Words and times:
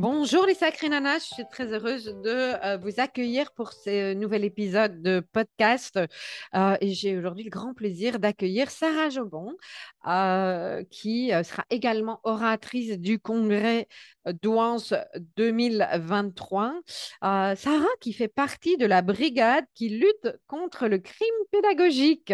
Bonjour 0.00 0.46
les 0.46 0.54
sacrés 0.54 0.88
nanas, 0.88 1.18
je 1.28 1.34
suis 1.34 1.48
très 1.50 1.72
heureuse 1.72 2.04
de 2.22 2.30
euh, 2.64 2.76
vous 2.76 3.00
accueillir 3.00 3.50
pour 3.50 3.72
ce 3.72 4.14
nouvel 4.14 4.44
épisode 4.44 5.02
de 5.02 5.18
podcast. 5.32 5.98
Euh, 6.54 6.76
et 6.80 6.94
j'ai 6.94 7.18
aujourd'hui 7.18 7.42
le 7.42 7.50
grand 7.50 7.74
plaisir 7.74 8.20
d'accueillir 8.20 8.70
Sarah 8.70 9.08
Jobon, 9.10 9.56
euh, 10.06 10.84
qui 10.88 11.30
sera 11.42 11.64
également 11.70 12.20
oratrice 12.22 12.96
du 12.96 13.18
congrès 13.18 13.88
Douance 14.40 14.94
2023. 15.36 16.74
Sarah 17.20 17.96
qui 18.00 18.12
fait 18.12 18.28
partie 18.28 18.76
de 18.76 18.86
la 18.86 19.02
brigade 19.02 19.64
qui 19.74 19.88
lutte 19.88 20.38
contre 20.46 20.86
le 20.86 20.98
crime 20.98 21.26
pédagogique. 21.50 22.32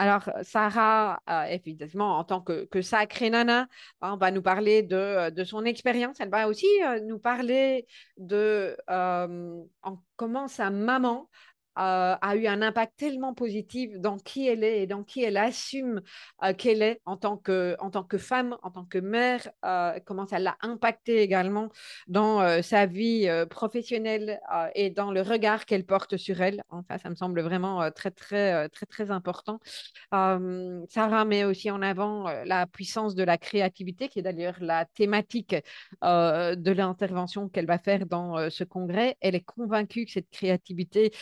Alors, 0.00 0.30
Sarah, 0.42 1.20
euh, 1.28 1.42
évidemment, 1.46 2.18
en 2.18 2.24
tant 2.24 2.40
que, 2.40 2.68
sacrée 2.82 3.30
nana, 3.30 3.66
hein, 4.00 4.16
va 4.16 4.30
nous 4.30 4.42
parler 4.42 4.84
de, 4.84 5.30
de 5.30 5.42
son 5.44 5.64
expérience. 5.64 6.20
Elle 6.20 6.30
va 6.30 6.46
aussi 6.46 6.66
euh, 6.84 7.00
nous 7.00 7.18
parler 7.18 7.84
de 8.16 8.76
euh, 8.90 9.60
comment 10.14 10.46
sa 10.46 10.70
maman 10.70 11.28
euh, 11.78 12.16
a 12.20 12.36
eu 12.36 12.46
un 12.46 12.60
impact 12.60 12.94
tellement 12.96 13.34
positif 13.34 13.98
dans 13.98 14.18
qui 14.18 14.48
elle 14.48 14.64
est 14.64 14.82
et 14.82 14.86
dans 14.86 15.04
qui 15.04 15.22
elle 15.22 15.36
assume 15.36 16.02
euh, 16.42 16.52
qu'elle 16.52 16.82
est 16.82 17.00
en 17.04 17.16
tant, 17.16 17.36
que, 17.36 17.76
en 17.78 17.90
tant 17.90 18.02
que 18.02 18.18
femme, 18.18 18.56
en 18.62 18.70
tant 18.70 18.84
que 18.84 18.98
mère, 18.98 19.48
euh, 19.64 19.98
comment 20.04 20.26
ça 20.26 20.40
l'a 20.40 20.56
impacté 20.60 21.22
également 21.22 21.68
dans 22.08 22.62
sa 22.62 22.86
vie 22.86 23.28
professionnelle 23.50 24.40
et 24.74 24.90
dans 24.90 25.12
le 25.12 25.22
regard 25.22 25.66
qu'elle 25.66 25.84
porte 25.84 26.16
sur 26.16 26.40
elle. 26.40 26.62
Enfin, 26.70 26.98
ça 26.98 27.10
me 27.10 27.14
semble 27.14 27.40
vraiment 27.40 27.90
très, 27.90 28.10
très, 28.10 28.68
très, 28.70 28.86
très 28.86 29.10
important. 29.10 29.60
Sarah 30.10 31.24
met 31.24 31.44
aussi 31.44 31.70
en 31.70 31.82
avant 31.82 32.28
la 32.44 32.66
puissance 32.66 33.14
de 33.14 33.22
la 33.22 33.38
créativité, 33.38 34.08
qui 34.08 34.20
est 34.20 34.22
d'ailleurs 34.22 34.56
la 34.60 34.84
thématique 34.84 35.54
de 36.02 36.70
l'intervention 36.70 37.48
qu'elle 37.48 37.66
va 37.66 37.78
faire 37.78 38.06
dans 38.06 38.50
ce 38.50 38.64
congrès. 38.64 39.16
Elle 39.20 39.34
est 39.34 39.44
convaincue 39.44 40.06
que 40.06 40.12
cette 40.12 40.30
créativité 40.30 41.12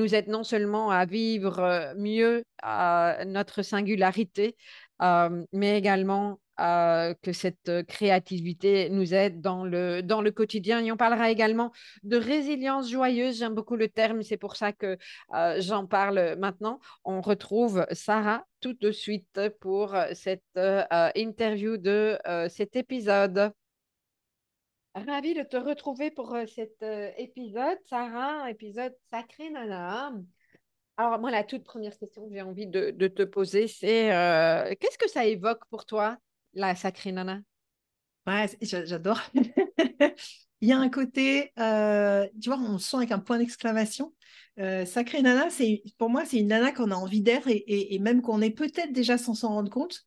nous 0.00 0.14
aide 0.14 0.28
non 0.28 0.44
seulement 0.44 0.90
à 0.90 1.04
vivre 1.04 1.58
euh, 1.60 1.94
mieux 1.96 2.44
à 2.62 3.24
notre 3.26 3.62
singularité, 3.62 4.56
euh, 5.02 5.44
mais 5.52 5.78
également 5.78 6.40
euh, 6.60 7.14
que 7.22 7.32
cette 7.32 7.86
créativité 7.86 8.90
nous 8.90 9.14
aide 9.14 9.40
dans 9.40 9.64
le, 9.64 10.02
dans 10.02 10.22
le 10.22 10.30
quotidien. 10.30 10.82
Et 10.84 10.90
on 10.92 10.96
parlera 10.96 11.30
également 11.30 11.70
de 12.02 12.16
résilience 12.16 12.90
joyeuse. 12.90 13.38
J'aime 13.38 13.54
beaucoup 13.54 13.76
le 13.76 13.88
terme, 13.88 14.22
c'est 14.22 14.36
pour 14.36 14.56
ça 14.56 14.72
que 14.72 14.98
j'en 15.58 15.86
parle 15.86 16.36
maintenant. 16.38 16.80
On 17.04 17.20
retrouve 17.20 17.86
Sarah 17.92 18.44
tout 18.60 18.74
de 18.74 18.90
suite 18.90 19.40
pour 19.60 19.96
cette 20.12 20.58
interview 21.14 21.78
de 21.78 22.18
cet 22.48 22.76
épisode. 22.76 23.52
Ravie 24.94 25.34
de 25.34 25.42
te 25.42 25.56
retrouver 25.56 26.10
pour 26.10 26.34
euh, 26.34 26.46
cet 26.46 26.82
euh, 26.82 27.10
épisode, 27.16 27.78
Sarah, 27.88 28.50
épisode 28.50 28.92
sacré 29.08 29.48
nana. 29.50 30.12
Alors, 30.96 31.18
moi, 31.20 31.30
la 31.30 31.44
toute 31.44 31.62
première 31.62 31.96
question 31.96 32.26
que 32.26 32.34
j'ai 32.34 32.42
envie 32.42 32.66
de, 32.66 32.90
te 32.90 33.22
poser, 33.22 33.68
c'est 33.68 34.12
euh, 34.12 34.74
qu'est-ce 34.80 34.98
que 34.98 35.08
ça 35.08 35.24
évoque 35.24 35.64
pour 35.70 35.86
toi, 35.86 36.18
la 36.54 36.74
sacrée 36.74 37.12
nana? 37.12 37.40
Ouais, 38.26 38.48
j'adore. 38.62 39.20
Il 40.60 40.68
y 40.68 40.72
a 40.72 40.78
un 40.78 40.90
côté, 40.90 41.52
tu 41.56 42.50
vois, 42.50 42.58
on 42.58 42.76
sent 42.76 42.96
avec 42.98 43.12
un 43.12 43.18
point 43.18 43.38
d'exclamation. 43.38 44.12
sacrée 44.58 45.22
nana, 45.22 45.48
pour 45.96 46.10
moi, 46.10 46.26
c'est 46.26 46.38
une 46.38 46.48
nana 46.48 46.72
qu'on 46.72 46.90
a 46.90 46.96
envie 46.96 47.22
d'être 47.22 47.48
et, 47.48 47.94
et, 47.94 47.98
même 47.98 48.20
qu'on 48.20 48.42
est 48.42 48.50
peut-être 48.50 48.92
déjà 48.92 49.16
sans 49.16 49.32
s'en 49.32 49.48
rendre 49.48 49.70
compte 49.70 50.04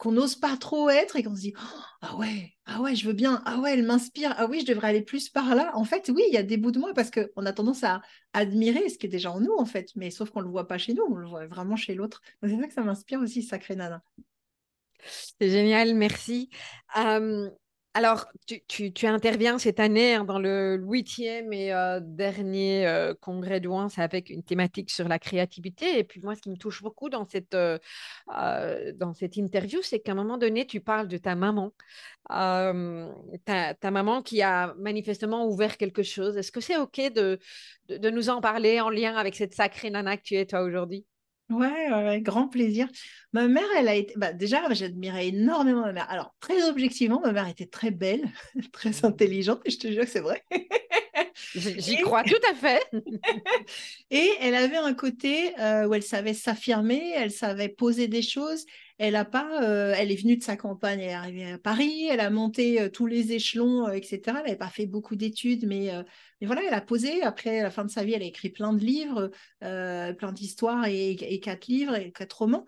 qu'on 0.00 0.12
n'ose 0.12 0.34
pas 0.34 0.56
trop 0.56 0.88
être 0.88 1.16
et 1.16 1.22
qu'on 1.22 1.36
se 1.36 1.42
dit 1.42 1.52
«Oh, 1.56 1.80
ah 2.00 2.16
ouais 2.16 2.54
ah 2.64 2.80
ouais 2.80 2.96
je 2.96 3.06
veux 3.06 3.12
bien 3.12 3.42
ah 3.44 3.58
ouais 3.58 3.74
elle 3.74 3.84
m'inspire 3.84 4.34
ah 4.38 4.46
oui 4.46 4.60
je 4.60 4.72
devrais 4.72 4.88
aller 4.88 5.02
plus 5.02 5.28
par 5.28 5.54
là 5.54 5.70
en 5.74 5.84
fait 5.84 6.08
oui 6.08 6.22
il 6.28 6.32
y 6.32 6.38
a 6.38 6.42
des 6.42 6.56
bouts 6.56 6.70
de 6.70 6.78
moi 6.78 6.94
parce 6.94 7.10
qu'on 7.10 7.44
a 7.44 7.52
tendance 7.52 7.84
à 7.84 8.00
admirer 8.32 8.88
ce 8.88 8.96
qui 8.96 9.06
est 9.06 9.10
déjà 9.10 9.30
en 9.30 9.40
nous 9.40 9.54
en 9.58 9.66
fait. 9.66 9.90
Mais 9.96 10.10
sauf 10.10 10.30
qu'on 10.30 10.40
le 10.40 10.48
voit 10.48 10.66
pas 10.66 10.78
chez 10.78 10.94
nous 10.94 11.04
on 11.10 11.16
le 11.16 11.28
voit 11.28 11.46
vraiment 11.46 11.76
chez 11.76 11.94
l'autre. 11.94 12.22
C'est 12.42 12.58
ça 12.58 12.66
que 12.66 12.72
ça 12.72 12.82
m'inspire 12.82 13.20
aussi 13.20 13.42
sacré 13.42 13.76
nana. 13.76 14.02
C'est 15.38 15.50
génial 15.50 15.94
merci 15.94 16.48
alors, 17.92 18.26
tu, 18.46 19.06
interviens 19.06 19.58
cette 19.58 19.80
année 19.80 20.14
hein, 20.14 20.24
dans 20.24 20.38
le 20.38 20.76
huitième 20.76 21.52
et 21.52 21.72
euh, 21.72 21.98
dernier 22.00 22.86
euh, 22.86 23.14
congrès 23.20 23.60
c'est 23.88 24.00
avec 24.00 24.30
une 24.30 24.44
thématique 24.44 24.90
sur 24.90 25.08
la 25.08 25.18
créativité. 25.18 25.98
Et 25.98 26.04
puis 26.04 26.20
moi, 26.20 26.36
ce 26.36 26.40
qui 26.40 26.50
me 26.50 26.56
touche 26.56 26.82
beaucoup 26.82 27.08
dans 27.10 27.26
cette, 27.26 27.54
euh, 27.54 27.78
dans 28.94 29.12
cette 29.12 29.36
interview, 29.36 29.82
c'est 29.82 29.98
qu'à 29.98 30.12
un 30.12 30.14
moment 30.14 30.38
donné, 30.38 30.66
tu 30.68 30.80
parles 30.80 31.08
de 31.08 31.16
ta 31.18 31.34
maman, 31.34 31.72
ta, 32.28 33.90
maman 33.90 34.22
qui 34.22 34.40
a 34.40 34.72
manifestement 34.78 35.48
ouvert 35.48 35.76
quelque 35.76 36.04
chose. 36.04 36.36
Est-ce 36.36 36.52
que 36.52 36.60
c'est 36.60 36.76
OK 36.76 37.00
de, 37.12 37.40
de, 37.88 38.10
nous 38.10 38.30
en 38.30 38.40
parler 38.40 38.80
en 38.80 38.90
lien 38.90 39.16
avec 39.16 39.34
cette 39.34 39.54
sacrée 39.54 39.90
nana 39.90 40.16
que 40.16 40.22
tu 40.22 40.36
es 40.36 40.46
toi 40.46 40.62
aujourd'hui? 40.62 41.06
Ouais, 41.50 41.90
ouais, 41.90 42.20
grand 42.20 42.46
plaisir. 42.46 42.86
Ma 43.32 43.48
mère, 43.48 43.66
elle 43.76 43.88
a 43.88 43.96
été. 43.96 44.14
Bah, 44.16 44.32
déjà, 44.32 44.72
j'admirais 44.72 45.28
énormément 45.28 45.80
ma 45.80 45.92
mère. 45.92 46.08
Alors, 46.08 46.32
très 46.38 46.68
objectivement, 46.68 47.20
ma 47.20 47.32
mère 47.32 47.48
était 47.48 47.66
très 47.66 47.90
belle, 47.90 48.22
très 48.72 48.90
mmh. 48.90 49.06
intelligente, 49.06 49.60
et 49.64 49.70
je 49.70 49.78
te 49.78 49.88
jure 49.88 50.04
que 50.04 50.10
c'est 50.10 50.20
vrai. 50.20 50.44
J'y 51.54 51.96
crois 51.98 52.22
tout 52.22 52.40
à 52.50 52.54
fait. 52.54 52.82
et 54.10 54.30
elle 54.40 54.54
avait 54.54 54.76
un 54.76 54.94
côté 54.94 55.58
euh, 55.58 55.86
où 55.86 55.94
elle 55.94 56.02
savait 56.02 56.34
s'affirmer, 56.34 57.12
elle 57.16 57.32
savait 57.32 57.68
poser 57.68 58.06
des 58.06 58.22
choses. 58.22 58.64
Elle 58.98 59.16
a 59.16 59.24
pas, 59.24 59.62
euh, 59.64 59.94
elle 59.96 60.12
est 60.12 60.20
venue 60.20 60.36
de 60.36 60.42
sa 60.42 60.56
campagne, 60.56 61.00
elle 61.00 61.10
est 61.10 61.14
arrivée 61.14 61.52
à 61.52 61.58
Paris, 61.58 62.06
elle 62.10 62.20
a 62.20 62.30
monté 62.30 62.80
euh, 62.80 62.88
tous 62.90 63.06
les 63.06 63.32
échelons, 63.32 63.88
etc. 63.88 64.20
Elle 64.26 64.34
n'avait 64.34 64.56
pas 64.56 64.68
fait 64.68 64.86
beaucoup 64.86 65.16
d'études, 65.16 65.66
mais, 65.66 65.90
mais 66.40 66.46
voilà, 66.46 66.62
elle 66.66 66.74
a 66.74 66.80
posé. 66.80 67.22
Après, 67.22 67.62
la 67.62 67.70
fin 67.70 67.84
de 67.84 67.90
sa 67.90 68.04
vie, 68.04 68.14
elle 68.14 68.22
a 68.22 68.26
écrit 68.26 68.50
plein 68.50 68.72
de 68.72 68.84
livres, 68.84 69.30
plein 69.60 70.32
d'histoires 70.32 70.86
et, 70.86 71.10
et, 71.12 71.40
quatre 71.40 71.66
livres 71.66 71.94
et 71.96 72.12
quatre 72.12 72.38
romans. 72.38 72.64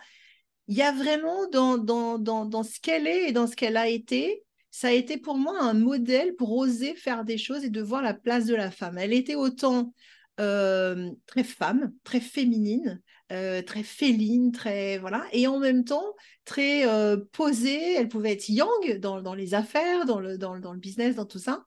Il 0.69 0.77
y 0.77 0.83
a 0.83 0.93
vraiment 0.93 1.49
dans, 1.49 1.79
dans, 1.79 2.19
dans, 2.19 2.45
dans 2.47 2.63
ce 2.63 2.81
qu'elle 2.81 3.07
est 3.07 3.29
et 3.29 3.33
dans 3.33 3.47
ce 3.47 3.57
qu'elle 3.57 3.77
a 3.77 3.89
été, 3.89 4.45
ça 4.73 4.89
a 4.89 4.93
été 4.93 5.19
pour 5.19 5.37
moi 5.37 5.61
un 5.61 5.75
modèle 5.75 6.35
pour 6.35 6.57
oser 6.57 6.95
faire 6.95 7.25
des 7.25 7.37
choses 7.37 7.63
et 7.63 7.71
de 7.71 7.83
voir 7.83 8.01
la 8.01 8.15
place 8.15 8.47
de 8.47 8.55
la 8.55 8.71
femme. 8.71 8.97
Elle 8.97 9.13
était 9.13 9.35
autant 9.35 9.93
euh, 10.41 11.11
très 11.27 11.45
femme, 11.45 11.93
très 12.05 12.21
féminine, 12.21 13.03
euh, 13.33 13.61
très 13.61 13.83
féline, 13.83 14.51
très 14.51 14.97
voilà, 14.97 15.27
et 15.33 15.47
en 15.47 15.59
même 15.59 15.85
temps 15.85 16.17
très 16.47 16.89
euh, 16.89 17.19
posée. 17.33 17.95
Elle 17.95 18.09
pouvait 18.09 18.33
être 18.33 18.49
young 18.49 18.99
dans, 18.99 19.35
les 19.35 19.53
affaires, 19.53 20.07
dans, 20.07 20.21
dans, 20.39 20.73
le 20.73 20.81
business, 20.81 21.17
dans 21.17 21.27
tout 21.27 21.39
ça. 21.39 21.67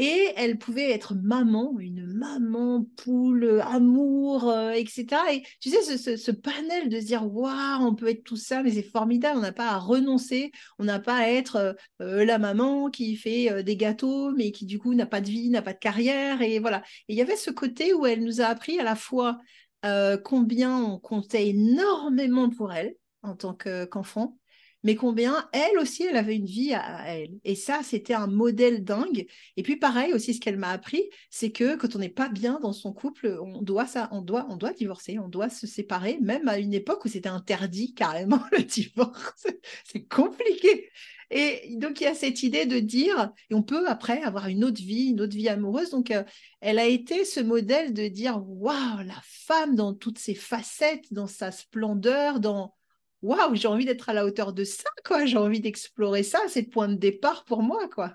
Et 0.00 0.32
elle 0.36 0.58
pouvait 0.58 0.92
être 0.92 1.16
maman, 1.16 1.76
une 1.80 2.06
maman, 2.06 2.86
poule, 2.96 3.60
amour, 3.64 4.48
euh, 4.48 4.70
etc. 4.70 5.06
Et 5.32 5.42
tu 5.60 5.70
sais, 5.70 6.16
ce, 6.16 6.30
panel 6.30 6.88
de 6.88 7.00
se 7.00 7.06
dire, 7.06 7.26
waouh, 7.26 7.82
on 7.82 7.96
peut 7.96 8.08
être 8.08 8.22
tout 8.22 8.36
ça, 8.36 8.62
mais 8.62 8.70
c'est 8.70 8.84
formidable, 8.84 9.38
on 9.38 9.42
n'a 9.42 9.52
pas 9.52 9.70
à 9.70 9.76
renoncer, 9.76 10.52
on 10.78 10.84
n'a 10.84 11.00
pas 11.00 11.16
à 11.16 11.28
être 11.28 11.56
euh, 11.56 11.72
euh, 12.00 12.24
la 12.24 12.38
maman 12.38 12.90
qui 12.90 13.16
fait 13.16 13.64
des 13.64 13.76
gâteaux, 13.76 14.30
mais 14.30 14.52
qui 14.52 14.66
du 14.66 14.78
coup 14.78 14.94
n'a 14.94 15.06
pas 15.06 15.20
de 15.20 15.28
vie, 15.28 15.50
n'a 15.50 15.62
pas 15.62 15.72
de 15.72 15.78
carrière. 15.78 16.42
Et 16.42 16.60
voilà. 16.60 16.84
Et 17.08 17.14
il 17.14 17.16
y 17.16 17.22
avait 17.22 17.36
ce 17.36 17.50
côté 17.50 17.92
où 17.92 18.06
elle 18.06 18.22
nous 18.22 18.40
a 18.40 18.46
appris 18.46 18.78
à 18.78 18.84
la 18.84 18.94
fois 18.94 19.38
combien 20.24 20.76
on 20.76 20.98
comptait 20.98 21.48
énormément 21.48 22.50
pour 22.50 22.72
elle 22.72 22.96
en 23.22 23.36
tant 23.36 23.54
qu'enfant, 23.54 24.36
mais 24.84 24.94
combien 24.94 25.48
elle 25.52 25.78
aussi, 25.78 26.04
elle 26.04 26.16
avait 26.16 26.36
une 26.36 26.46
vie 26.46 26.72
à, 26.74 27.16
elle. 27.16 27.38
Et 27.44 27.54
ça, 27.54 27.80
c'était 27.82 28.14
un 28.14 28.26
modèle 28.26 28.84
dingue. 28.84 29.26
Et 29.56 29.62
puis 29.62 29.76
pareil 29.76 30.12
aussi, 30.12 30.34
ce 30.34 30.40
qu'elle 30.40 30.56
m'a 30.56 30.70
appris, 30.70 31.10
c'est 31.30 31.50
que 31.50 31.76
quand 31.76 31.96
on 31.96 31.98
n'est 31.98 32.08
pas 32.08 32.28
bien 32.28 32.60
dans 32.60 32.72
son 32.72 32.92
couple, 32.92 33.38
on 33.42 33.62
doit 33.62 33.86
ça, 33.86 34.08
on 34.12 34.22
doit, 34.22 34.46
on 34.50 34.56
doit 34.56 34.72
divorcer, 34.72 35.18
on 35.18 35.28
doit 35.28 35.50
se 35.50 35.66
séparer, 35.66 36.18
même 36.20 36.48
à 36.48 36.58
une 36.58 36.74
époque 36.74 37.04
où 37.04 37.08
c'était 37.08 37.28
interdit 37.28 37.94
carrément 37.94 38.42
le 38.52 38.62
divorce. 38.62 39.46
c'est 39.84 40.06
compliqué. 40.06 40.90
Et 41.30 41.76
donc, 41.76 42.00
il 42.00 42.04
y 42.04 42.06
a 42.06 42.14
cette 42.14 42.42
idée 42.42 42.64
de 42.64 42.78
dire, 42.78 43.32
et 43.50 43.54
on 43.54 43.62
peut 43.62 43.86
après 43.86 44.22
avoir 44.22 44.48
une 44.48 44.64
autre 44.64 44.80
vie, 44.80 45.10
une 45.10 45.20
autre 45.20 45.36
vie 45.36 45.48
amoureuse. 45.48 45.90
Donc, 45.90 46.10
euh, 46.10 46.24
elle 46.60 46.78
a 46.78 46.86
été 46.86 47.26
ce 47.26 47.40
modèle 47.40 47.92
de 47.92 48.08
dire, 48.08 48.42
waouh, 48.46 49.02
la 49.04 49.20
femme 49.22 49.74
dans 49.74 49.92
toutes 49.92 50.18
ses 50.18 50.34
facettes, 50.34 51.12
dans 51.12 51.26
sa 51.26 51.52
splendeur, 51.52 52.40
dans 52.40 52.74
waouh, 53.22 53.54
j'ai 53.54 53.68
envie 53.68 53.84
d'être 53.84 54.08
à 54.08 54.12
la 54.12 54.24
hauteur 54.24 54.52
de 54.52 54.64
ça, 54.64 54.90
quoi. 55.04 55.26
J'ai 55.26 55.36
envie 55.36 55.60
d'explorer 55.60 56.22
ça. 56.22 56.40
C'est 56.48 56.62
le 56.62 56.68
point 56.68 56.88
de 56.88 56.94
départ 56.94 57.44
pour 57.44 57.62
moi, 57.62 57.88
quoi. 57.88 58.14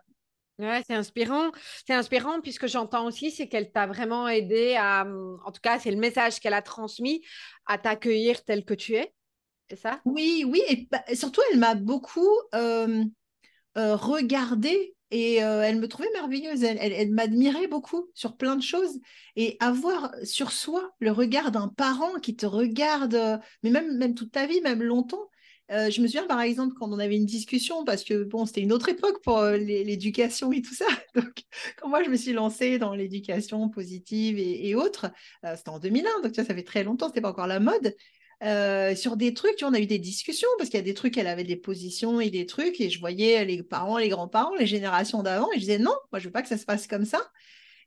Ouais, 0.59 0.81
c'est 0.85 0.93
inspirant. 0.93 1.51
C'est 1.85 1.93
inspirant 1.93 2.39
puisque 2.41 2.67
j'entends 2.67 3.07
aussi, 3.07 3.31
c'est 3.31 3.47
qu'elle 3.47 3.71
t'a 3.71 3.87
vraiment 3.87 4.27
aidé 4.27 4.75
à, 4.77 5.05
en 5.45 5.51
tout 5.51 5.61
cas, 5.61 5.79
c'est 5.79 5.91
le 5.91 5.97
message 5.97 6.39
qu'elle 6.39 6.53
a 6.53 6.61
transmis, 6.61 7.23
à 7.65 7.77
t'accueillir 7.77 8.43
tel 8.43 8.63
que 8.63 8.73
tu 8.73 8.95
es. 8.95 9.13
C'est 9.69 9.77
ça? 9.77 9.99
Oui, 10.05 10.45
oui. 10.47 10.61
Et 11.07 11.15
surtout, 11.15 11.41
elle 11.51 11.59
m'a 11.59 11.73
beaucoup 11.75 12.29
euh, 12.53 13.03
euh, 13.77 13.95
regardé 13.95 14.95
et 15.13 15.43
euh, 15.43 15.61
elle 15.61 15.79
me 15.79 15.87
trouvait 15.87 16.09
merveilleuse. 16.13 16.63
Elle, 16.63 17.11
m'admirait 17.11 17.67
beaucoup 17.67 18.09
sur 18.15 18.35
plein 18.35 18.55
de 18.55 18.63
choses. 18.63 18.99
Et 19.35 19.57
avoir 19.59 20.11
sur 20.23 20.51
soi 20.51 20.91
le 20.99 21.11
regard 21.11 21.51
d'un 21.51 21.67
parent 21.67 22.15
qui 22.15 22.35
te 22.35 22.47
regarde, 22.47 23.13
euh, 23.13 23.37
mais 23.61 23.69
même, 23.69 24.15
toute 24.15 24.31
ta 24.31 24.47
vie, 24.47 24.59
même 24.61 24.81
longtemps. 24.81 25.29
Euh, 25.71 25.91
je 25.91 26.01
me 26.01 26.07
souviens 26.07 26.25
par 26.25 26.41
exemple 26.41 26.73
quand 26.77 26.91
on 26.91 26.97
avait 26.97 27.15
une 27.15 27.27
discussion, 27.27 27.85
parce 27.85 28.03
que 28.03 28.23
bon, 28.23 28.47
c'était 28.47 28.61
une 28.61 28.73
autre 28.73 28.89
époque 28.89 29.21
pour 29.23 29.43
l'éducation 29.43 30.51
et 30.51 30.63
tout 30.63 30.73
ça. 30.73 30.87
Quand 31.77 31.87
moi 31.87 32.03
je 32.03 32.09
me 32.09 32.17
suis 32.17 32.33
lancée 32.33 32.79
dans 32.79 32.93
l'éducation 32.95 33.69
positive 33.69 34.37
et, 34.39 34.75
autres, 34.75 35.09
c'était 35.55 35.69
en 35.69 35.79
2001, 35.79 36.21
donc 36.21 36.35
ça, 36.35 36.43
ça 36.43 36.53
fait 36.53 36.63
très 36.63 36.83
longtemps, 36.83 37.07
c'était 37.07 37.21
pas 37.21 37.29
encore 37.29 37.47
la 37.47 37.61
mode. 37.61 37.95
Euh, 38.41 38.95
sur 38.95 39.15
des 39.15 39.33
trucs, 39.33 39.55
tu 39.55 39.63
vois, 39.63 39.71
on 39.71 39.75
a 39.75 39.79
eu 39.79 39.85
des 39.85 39.99
discussions 39.99 40.49
parce 40.57 40.69
qu'il 40.69 40.77
y 40.77 40.81
a 40.81 40.85
des 40.85 40.93
trucs, 40.93 41.17
elle 41.17 41.27
avait 41.27 41.43
des 41.43 41.55
positions 41.55 42.19
et 42.19 42.29
des 42.29 42.45
trucs, 42.45 42.81
et 42.81 42.89
je 42.89 42.99
voyais 42.99 43.45
les 43.45 43.63
parents, 43.63 43.97
les 43.97 44.09
grands-parents, 44.09 44.55
les 44.55 44.67
générations 44.67 45.23
d'avant, 45.23 45.49
et 45.51 45.55
je 45.55 45.61
disais 45.61 45.77
non, 45.77 45.95
moi 46.11 46.19
je 46.19 46.25
veux 46.25 46.31
pas 46.31 46.41
que 46.41 46.49
ça 46.49 46.57
se 46.57 46.65
passe 46.65 46.87
comme 46.87 47.05
ça. 47.05 47.21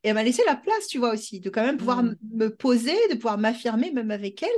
Et 0.03 0.09
elle 0.09 0.13
m'a 0.13 0.23
laissé 0.23 0.43
la 0.45 0.55
place, 0.55 0.87
tu 0.87 0.99
vois, 0.99 1.13
aussi, 1.13 1.39
de 1.39 1.49
quand 1.49 1.63
même 1.63 1.77
pouvoir 1.77 2.03
mmh. 2.03 2.15
me 2.33 2.55
poser, 2.55 2.95
de 3.09 3.15
pouvoir 3.15 3.37
m'affirmer 3.37 3.91
même 3.91 4.11
avec 4.11 4.43
elle. 4.43 4.49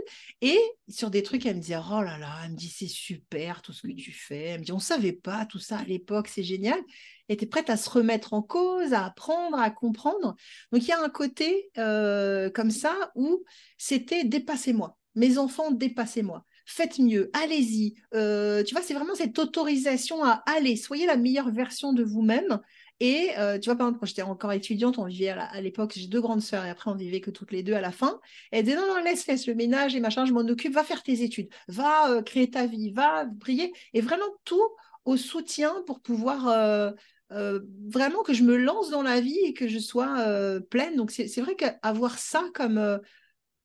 Et 0.41 0.59
sur 0.89 1.09
des 1.09 1.23
trucs, 1.23 1.45
elle 1.45 1.55
me 1.55 1.61
disait, 1.61 1.77
oh 1.77 2.01
là 2.01 2.17
là, 2.17 2.29
elle 2.43 2.51
me 2.51 2.55
dit, 2.57 2.69
c'est 2.69 2.89
super 2.89 3.61
tout 3.61 3.71
ce 3.71 3.87
que 3.87 3.93
tu 3.93 4.11
fais. 4.11 4.47
Elle 4.47 4.59
me 4.59 4.65
dit, 4.65 4.71
on 4.71 4.79
savait 4.79 5.13
pas 5.13 5.45
tout 5.45 5.59
ça 5.59 5.77
à 5.77 5.83
l'époque, 5.85 6.27
c'est 6.27 6.43
génial. 6.43 6.79
Elle 7.27 7.35
était 7.35 7.45
prête 7.45 7.69
à 7.69 7.77
se 7.77 7.89
remettre 7.89 8.33
en 8.33 8.41
cause, 8.41 8.93
à 8.93 9.05
apprendre, 9.05 9.57
à 9.57 9.69
comprendre. 9.69 10.35
Donc 10.71 10.83
il 10.83 10.87
y 10.87 10.91
a 10.91 11.01
un 11.01 11.09
côté 11.09 11.69
euh, 11.77 12.49
comme 12.49 12.71
ça 12.71 13.11
où 13.15 13.43
c'était 13.77 14.25
dépassez-moi 14.25 14.98
mes 15.15 15.37
enfants, 15.37 15.71
dépassez-moi. 15.71 16.45
Faites 16.65 16.99
mieux, 16.99 17.31
allez-y. 17.33 17.95
Euh, 18.13 18.63
tu 18.63 18.75
vois, 18.75 18.83
c'est 18.83 18.93
vraiment 18.93 19.15
cette 19.15 19.39
autorisation 19.39 20.23
à 20.23 20.43
aller. 20.45 20.75
Soyez 20.75 21.07
la 21.07 21.17
meilleure 21.17 21.49
version 21.49 21.93
de 21.93 22.03
vous-même. 22.03 22.59
Et 22.99 23.31
euh, 23.39 23.57
tu 23.57 23.69
vois, 23.69 23.75
par 23.75 23.87
exemple, 23.87 23.99
quand 23.99 24.05
j'étais 24.05 24.21
encore 24.21 24.51
étudiante, 24.51 24.99
on 24.99 25.05
vivait 25.05 25.29
à 25.29 25.61
l'époque, 25.61 25.93
j'ai 25.95 26.05
deux 26.05 26.21
grandes 26.21 26.43
sœurs 26.43 26.65
et 26.65 26.69
après 26.69 26.91
on 26.91 26.95
vivait 26.95 27.21
que 27.21 27.31
toutes 27.31 27.51
les 27.51 27.63
deux 27.63 27.73
à 27.73 27.81
la 27.81 27.91
fin. 27.91 28.19
elle 28.51 28.65
disait 28.65 28.75
non, 28.75 28.85
non, 28.85 29.01
laisse, 29.01 29.25
laisse 29.25 29.47
le 29.47 29.55
ménage 29.55 29.95
et 29.95 29.99
machin, 29.99 30.25
je 30.25 30.33
m'en 30.33 30.41
occupe, 30.41 30.73
va 30.73 30.83
faire 30.83 31.01
tes 31.01 31.23
études, 31.23 31.49
va 31.67 32.11
euh, 32.11 32.21
créer 32.21 32.51
ta 32.51 32.67
vie, 32.67 32.91
va 32.91 33.25
prier. 33.39 33.73
Et 33.93 34.01
vraiment 34.01 34.29
tout 34.43 34.61
au 35.05 35.17
soutien 35.17 35.73
pour 35.87 36.01
pouvoir 36.01 36.93
vraiment 37.31 38.21
que 38.21 38.33
je 38.33 38.43
me 38.43 38.57
lance 38.57 38.91
dans 38.91 39.01
la 39.01 39.21
vie 39.21 39.39
et 39.39 39.53
que 39.53 39.67
je 39.67 39.79
sois 39.79 40.59
pleine. 40.69 40.95
Donc 40.97 41.09
c'est 41.09 41.41
vrai 41.41 41.55
qu'avoir 41.55 42.19
ça 42.19 42.43
comme 42.53 42.99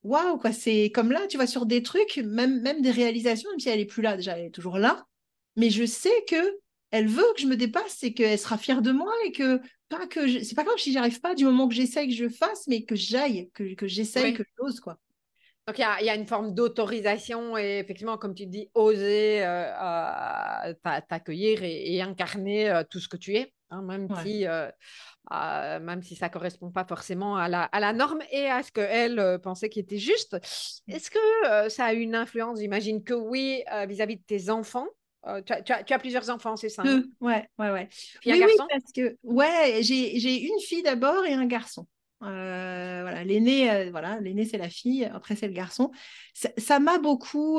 waouh, 0.04 0.38
quoi. 0.38 0.52
C'est 0.52 0.90
comme 0.94 1.10
là, 1.10 1.26
tu 1.26 1.36
vois, 1.36 1.46
sur 1.46 1.66
des 1.66 1.82
trucs, 1.82 2.18
même, 2.18 2.60
même 2.60 2.82
des 2.82 2.90
réalisations, 2.90 3.50
même 3.50 3.60
si 3.60 3.68
elle 3.68 3.80
est 3.80 3.86
plus 3.86 4.02
là, 4.02 4.16
déjà, 4.16 4.38
elle 4.38 4.46
est 4.46 4.50
toujours 4.50 4.78
là. 4.78 5.06
Mais 5.56 5.70
je 5.70 5.84
sais 5.84 6.24
que 6.28 6.58
elle 6.90 7.08
veut 7.08 7.24
que 7.34 7.42
je 7.42 7.46
me 7.46 7.56
dépasse 7.56 8.04
et 8.04 8.14
qu'elle 8.14 8.38
sera 8.38 8.56
fière 8.56 8.80
de 8.80 8.92
moi 8.92 9.12
et 9.26 9.32
que 9.32 9.60
pas 9.88 10.06
que 10.06 10.28
je... 10.28 10.40
c'est 10.40 10.54
pas 10.54 10.62
grave 10.62 10.78
si 10.78 10.92
j'y 10.92 10.98
arrive 10.98 11.20
pas 11.20 11.34
du 11.34 11.44
moment 11.44 11.66
que 11.68 11.74
j'essaye 11.74 12.08
que 12.08 12.14
je 12.14 12.28
fasse, 12.28 12.68
mais 12.68 12.84
que 12.84 12.94
j'aille, 12.94 13.50
que, 13.52 13.74
que 13.74 13.88
j'essaye, 13.88 14.34
que 14.34 14.44
j'ose, 14.58 14.78
quoi. 14.80 14.98
Donc, 15.66 15.78
il 15.78 15.86
y, 16.02 16.04
y 16.04 16.10
a, 16.10 16.14
une 16.14 16.26
forme 16.26 16.54
d'autorisation 16.54 17.56
et 17.56 17.78
effectivement, 17.78 18.18
comme 18.18 18.34
tu 18.34 18.46
dis, 18.46 18.70
oser 18.74 19.42
euh, 19.44 19.72
euh, 19.82 20.74
t'accueillir 21.08 21.62
et, 21.62 22.00
incarner 22.02 22.70
euh, 22.70 22.84
tout 22.88 23.00
ce 23.00 23.08
que 23.08 23.16
tu 23.16 23.34
es, 23.34 23.52
hein, 23.74 23.82
même 23.82 24.08
si 24.22 24.46
euh, 25.32 25.80
même 25.80 26.02
si 26.02 26.16
ça 26.16 26.28
ne 26.28 26.32
correspond 26.32 26.70
pas 26.70 26.84
forcément 26.84 27.36
à 27.36 27.48
la, 27.48 27.62
à 27.64 27.80
la 27.80 27.94
norme 27.94 28.20
et 28.30 28.46
à 28.46 28.62
ce 28.62 28.70
qu'elle 28.70 29.18
euh, 29.18 29.38
pensait 29.38 29.70
qui 29.70 29.80
était 29.80 29.98
juste. 29.98 30.34
Mmh. 30.34 30.92
Est-ce 30.92 31.10
que 31.10 31.48
euh, 31.48 31.68
ça 31.70 31.86
a 31.86 31.92
une 31.94 32.14
influence? 32.14 32.60
J'imagine 32.60 33.02
que 33.02 33.14
oui, 33.14 33.62
vis-à-vis 33.88 34.16
de 34.16 34.22
tes 34.22 34.50
enfants. 34.50 34.86
Tu 35.46 35.54
as, 35.54 35.62
tu, 35.62 35.94
as, 35.94 35.98
plusieurs 35.98 36.28
enfants, 36.28 36.54
c'est 36.54 36.68
ça 36.68 36.82
hein? 36.82 36.98
Deux, 36.98 37.10
ouais, 37.22 37.48
ouais, 37.58 37.70
ouais. 37.70 37.88
oui, 38.26 38.44
oui, 38.44 38.56
parce 38.68 38.92
que 38.94 39.16
ouais, 39.22 39.78
j'ai 39.80 40.42
une 40.42 40.60
fille 40.60 40.82
d'abord 40.82 41.24
et 41.24 41.32
un 41.32 41.46
garçon. 41.46 41.86
voilà, 42.20 43.24
l'aîné, 43.24 43.88
voilà, 43.90 44.20
l'aîné 44.20 44.44
c'est 44.44 44.58
la 44.58 44.68
fille, 44.68 45.06
après 45.06 45.34
c'est 45.34 45.46
le 45.46 45.54
garçon. 45.54 45.90
Ça 46.58 46.78
m'a 46.78 46.98
beaucoup 46.98 47.58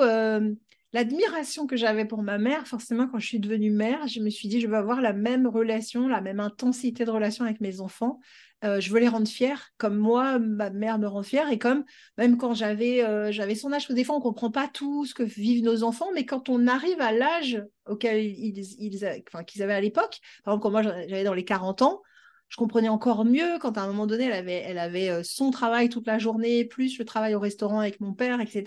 l'admiration 0.95 1.67
que 1.67 1.75
j'avais 1.75 2.05
pour 2.05 2.23
ma 2.23 2.37
mère, 2.37 2.65
forcément, 2.67 3.05
quand 3.07 3.19
je 3.19 3.27
suis 3.27 3.41
devenue 3.41 3.69
mère, 3.69 4.07
je 4.07 4.21
me 4.21 4.29
suis 4.29 4.47
dit, 4.47 4.61
je 4.61 4.67
veux 4.67 4.77
avoir 4.77 5.01
la 5.01 5.11
même 5.11 5.45
relation, 5.45 6.07
la 6.07 6.21
même 6.21 6.39
intensité 6.39 7.03
de 7.03 7.11
relation 7.11 7.43
avec 7.43 7.59
mes 7.59 7.81
enfants. 7.81 8.21
Euh, 8.63 8.79
je 8.79 8.93
veux 8.93 9.01
les 9.01 9.09
rendre 9.09 9.27
fiers, 9.27 9.57
comme 9.77 9.97
moi, 9.97 10.39
ma 10.39 10.69
mère 10.69 10.97
me 10.97 11.07
rend 11.07 11.21
fière, 11.21 11.51
et 11.51 11.59
comme 11.59 11.83
même 12.17 12.37
quand 12.37 12.53
j'avais 12.53 13.03
euh, 13.03 13.29
son 13.33 13.73
âge, 13.73 13.81
parce 13.81 13.87
que 13.87 13.93
des 13.93 14.05
fois, 14.05 14.15
on 14.15 14.19
ne 14.19 14.23
comprend 14.23 14.51
pas 14.51 14.69
tout 14.69 15.05
ce 15.05 15.13
que 15.13 15.23
vivent 15.23 15.65
nos 15.65 15.83
enfants, 15.83 16.07
mais 16.15 16.25
quand 16.25 16.47
on 16.47 16.65
arrive 16.65 17.01
à 17.01 17.11
l'âge 17.11 17.61
auquel 17.87 18.23
ils, 18.23 18.57
ils 18.79 19.23
qu'ils 19.45 19.63
avaient 19.63 19.73
à 19.73 19.81
l'époque, 19.81 20.21
par 20.45 20.53
exemple, 20.53 20.63
quand 20.63 20.71
moi 20.71 20.81
j'avais 20.81 21.25
dans 21.25 21.33
les 21.33 21.43
40 21.43 21.81
ans, 21.81 22.01
je 22.47 22.57
comprenais 22.57 22.89
encore 22.89 23.25
mieux 23.25 23.57
quand 23.59 23.77
à 23.77 23.81
un 23.81 23.87
moment 23.87 24.07
donné, 24.07 24.25
elle 24.25 24.77
avait, 24.77 25.09
euh, 25.09 25.23
son 25.23 25.51
travail 25.51 25.89
toute 25.89 26.07
la 26.07 26.19
journée, 26.19 26.63
plus 26.63 26.97
le 26.97 27.05
travail 27.05 27.35
au 27.35 27.39
restaurant 27.39 27.79
avec 27.79 27.99
mon 27.99 28.13
père, 28.13 28.39
etc. 28.39 28.63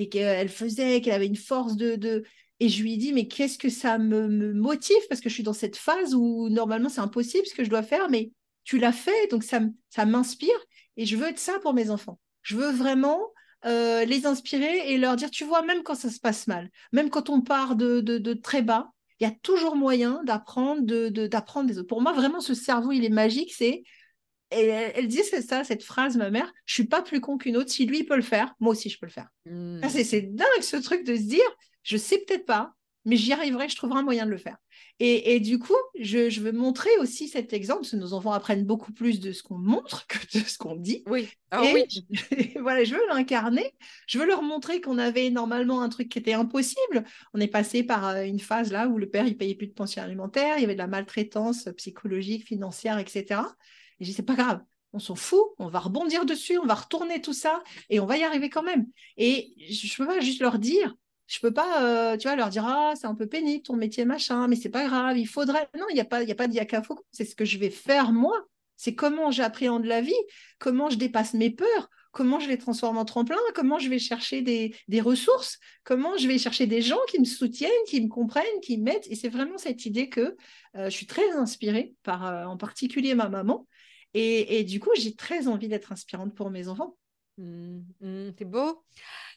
et 0.00 0.08
qu'elle 0.08 0.48
faisait, 0.48 1.02
qu'elle 1.02 1.12
avait 1.12 1.26
une 1.26 1.36
force 1.36 1.76
de, 1.76 2.24
Et 2.58 2.70
je 2.70 2.82
lui 2.82 2.94
ai 2.94 2.96
dit, 2.96 3.12
mais 3.12 3.28
qu'est-ce 3.28 3.58
que 3.58 3.68
ça 3.68 3.98
me, 3.98 4.54
motive? 4.54 4.96
Parce 5.10 5.20
que 5.20 5.28
je 5.28 5.34
suis 5.34 5.42
dans 5.42 5.52
cette 5.52 5.76
phase 5.76 6.14
où 6.14 6.48
normalement 6.48 6.88
c'est 6.88 7.02
impossible 7.02 7.46
ce 7.46 7.54
que 7.54 7.64
je 7.64 7.70
dois 7.70 7.82
faire, 7.82 8.08
mais 8.08 8.32
tu 8.64 8.78
l'as 8.78 8.92
fait, 8.92 9.30
donc 9.30 9.44
ça, 9.44 9.60
ça 9.90 10.06
m'inspire 10.06 10.58
et 10.96 11.04
je 11.04 11.16
veux 11.16 11.28
être 11.28 11.38
ça 11.38 11.58
pour 11.60 11.74
mes 11.74 11.90
enfants. 11.90 12.18
Je 12.40 12.56
veux 12.56 12.70
vraiment 12.70 13.20
euh, 13.66 14.06
les 14.06 14.24
inspirer 14.24 14.90
et 14.90 14.96
leur 14.96 15.16
dire, 15.16 15.30
tu 15.30 15.44
vois, 15.44 15.62
même 15.62 15.82
quand 15.82 15.94
ça 15.94 16.08
se 16.08 16.18
passe 16.18 16.46
mal, 16.46 16.70
même 16.92 17.10
quand 17.10 17.28
on 17.28 17.42
part 17.42 17.76
de, 17.76 18.00
de, 18.00 18.32
très 18.32 18.62
bas, 18.62 18.90
il 19.18 19.24
y 19.24 19.30
a 19.30 19.34
toujours 19.42 19.76
moyen 19.76 20.22
d'apprendre 20.24 20.80
de, 20.80 21.08
d'apprendre 21.26 21.68
des 21.68 21.78
autres. 21.78 21.88
Pour 21.88 22.00
moi, 22.00 22.14
vraiment, 22.14 22.40
ce 22.40 22.54
cerveau, 22.54 22.92
il 22.92 23.04
est 23.04 23.10
magique. 23.10 23.52
C'est 23.52 23.82
et 24.50 24.66
elle, 24.66 25.08
dit 25.08 25.22
c'est 25.28 25.42
ça, 25.42 25.64
cette 25.64 25.84
phrase, 25.84 26.16
ma 26.16 26.30
mère, 26.30 26.52
je 26.66 26.74
suis 26.74 26.86
pas 26.86 27.02
plus 27.02 27.20
con 27.20 27.38
qu'une 27.38 27.56
autre. 27.56 27.70
Si 27.70 27.86
lui 27.86 28.00
il 28.00 28.04
peut 28.04 28.16
le 28.16 28.22
faire, 28.22 28.54
moi 28.60 28.72
aussi 28.72 28.90
je 28.90 28.98
peux 28.98 29.06
le 29.06 29.12
faire. 29.12 29.28
Mmh. 29.46 29.88
c'est 29.88 30.22
dingue 30.22 30.62
ce 30.62 30.76
truc 30.76 31.04
de 31.04 31.16
se 31.16 31.22
dire, 31.22 31.56
je 31.82 31.96
sais 31.96 32.18
peut-être 32.18 32.46
pas, 32.46 32.74
mais 33.04 33.16
j'y 33.16 33.32
arriverai, 33.32 33.68
je 33.68 33.76
trouverai 33.76 34.00
un 34.00 34.02
moyen 34.02 34.26
de 34.26 34.30
le 34.30 34.36
faire. 34.36 34.56
Et, 35.02 35.40
du 35.40 35.58
coup, 35.58 35.76
je, 35.98 36.40
veux 36.40 36.52
montrer 36.52 36.90
aussi 36.98 37.26
cet 37.26 37.54
exemple, 37.54 37.80
parce 37.80 37.92
que 37.92 37.96
nos 37.96 38.12
enfants 38.12 38.32
apprennent 38.32 38.66
beaucoup 38.66 38.92
plus 38.92 39.18
de 39.18 39.32
ce 39.32 39.42
qu'on 39.42 39.56
montre 39.56 40.06
que 40.06 40.38
de 40.38 40.44
ce 40.44 40.58
qu'on 40.58 40.76
dit. 40.76 41.02
Oui. 41.06 41.30
Ah 41.50 41.64
et 41.64 41.72
oui. 41.72 42.54
voilà, 42.60 42.84
je 42.84 42.94
veux 42.94 43.06
l'incarner. 43.08 43.74
Je 44.06 44.18
veux 44.18 44.26
leur 44.26 44.42
montrer 44.42 44.82
qu'on 44.82 44.98
avait 44.98 45.30
normalement 45.30 45.80
un 45.80 45.88
truc 45.88 46.10
qui 46.10 46.18
était 46.18 46.34
impossible. 46.34 47.04
On 47.32 47.40
est 47.40 47.48
passé 47.48 47.82
par 47.82 48.08
euh, 48.08 48.24
une 48.24 48.40
phase 48.40 48.70
là 48.70 48.88
où 48.88 48.98
le 48.98 49.08
père 49.08 49.26
il 49.26 49.38
payait 49.38 49.54
plus 49.54 49.68
de 49.68 49.72
pension 49.72 50.02
alimentaire, 50.02 50.58
il 50.58 50.60
y 50.60 50.64
avait 50.64 50.74
de 50.74 50.78
la 50.78 50.86
maltraitance 50.86 51.70
psychologique, 51.78 52.46
financière, 52.46 52.98
etc. 52.98 53.40
Et 54.00 54.04
je 54.04 54.10
dis, 54.10 54.14
c'est 54.14 54.22
pas 54.22 54.34
grave, 54.34 54.60
on 54.92 54.98
s'en 54.98 55.14
fout, 55.14 55.42
on 55.58 55.68
va 55.68 55.78
rebondir 55.78 56.24
dessus, 56.24 56.58
on 56.58 56.66
va 56.66 56.74
retourner 56.74 57.20
tout 57.20 57.32
ça 57.32 57.62
et 57.88 58.00
on 58.00 58.06
va 58.06 58.16
y 58.16 58.24
arriver 58.24 58.50
quand 58.50 58.62
même. 58.62 58.86
Et 59.16 59.54
je 59.70 59.86
ne 59.86 59.96
peux 59.96 60.14
pas 60.14 60.20
juste 60.20 60.40
leur 60.40 60.58
dire, 60.58 60.94
je 61.26 61.38
peux 61.38 61.52
pas, 61.52 61.84
euh, 61.84 62.16
tu 62.16 62.26
vois, 62.26 62.36
leur 62.36 62.48
dire, 62.48 62.66
ah, 62.66 62.94
c'est 62.96 63.06
un 63.06 63.14
peu 63.14 63.26
pénible 63.26 63.62
ton 63.62 63.76
métier, 63.76 64.04
machin, 64.04 64.48
mais 64.48 64.56
c'est 64.56 64.68
pas 64.68 64.86
grave, 64.86 65.16
il 65.16 65.26
faudrait. 65.28 65.68
Non, 65.78 65.86
il 65.90 65.94
n'y 65.94 66.00
a 66.00 66.04
pas, 66.04 66.22
il 66.22 66.28
y 66.28 66.32
a 66.32 66.34
pas 66.34 66.48
de 66.48 66.58
c'est 67.12 67.24
ce 67.24 67.36
que 67.36 67.44
je 67.44 67.58
vais 67.58 67.70
faire 67.70 68.12
moi. 68.12 68.36
C'est 68.76 68.94
comment 68.94 69.30
j'appréhende 69.30 69.84
la 69.84 70.00
vie, 70.00 70.12
comment 70.58 70.88
je 70.88 70.96
dépasse 70.96 71.34
mes 71.34 71.50
peurs, 71.50 71.90
comment 72.12 72.40
je 72.40 72.48
les 72.48 72.58
transforme 72.58 72.98
en 72.98 73.04
tremplin, 73.04 73.36
comment 73.54 73.78
je 73.78 73.88
vais 73.88 73.98
chercher 73.98 74.42
des, 74.42 75.00
ressources, 75.00 75.58
comment 75.84 76.16
je 76.16 76.26
vais 76.26 76.38
chercher 76.38 76.66
des 76.66 76.82
gens 76.82 76.98
qui 77.08 77.20
me 77.20 77.24
soutiennent, 77.24 77.70
qui 77.86 78.00
me 78.00 78.08
comprennent, 78.08 78.60
qui 78.62 78.78
m'aident. 78.78 79.06
Et 79.08 79.14
c'est 79.14 79.28
vraiment 79.28 79.58
cette 79.58 79.86
idée 79.86 80.08
que 80.08 80.36
euh, 80.76 80.86
je 80.86 80.90
suis 80.90 81.06
très 81.06 81.30
inspirée 81.32 81.94
par, 82.02 82.26
euh, 82.26 82.44
en 82.44 82.56
particulier 82.56 83.14
ma 83.14 83.28
maman, 83.28 83.66
et, 84.14 84.64
du 84.64 84.80
coup, 84.80 84.90
j'ai 84.96 85.14
très 85.14 85.46
envie 85.48 85.68
d'être 85.68 85.92
inspirante 85.92 86.34
pour 86.34 86.50
mes 86.50 86.68
enfants. 86.68 86.96
Mmh, 87.38 87.80
mmh, 88.00 88.30
c'est 88.38 88.44
beau. 88.44 88.84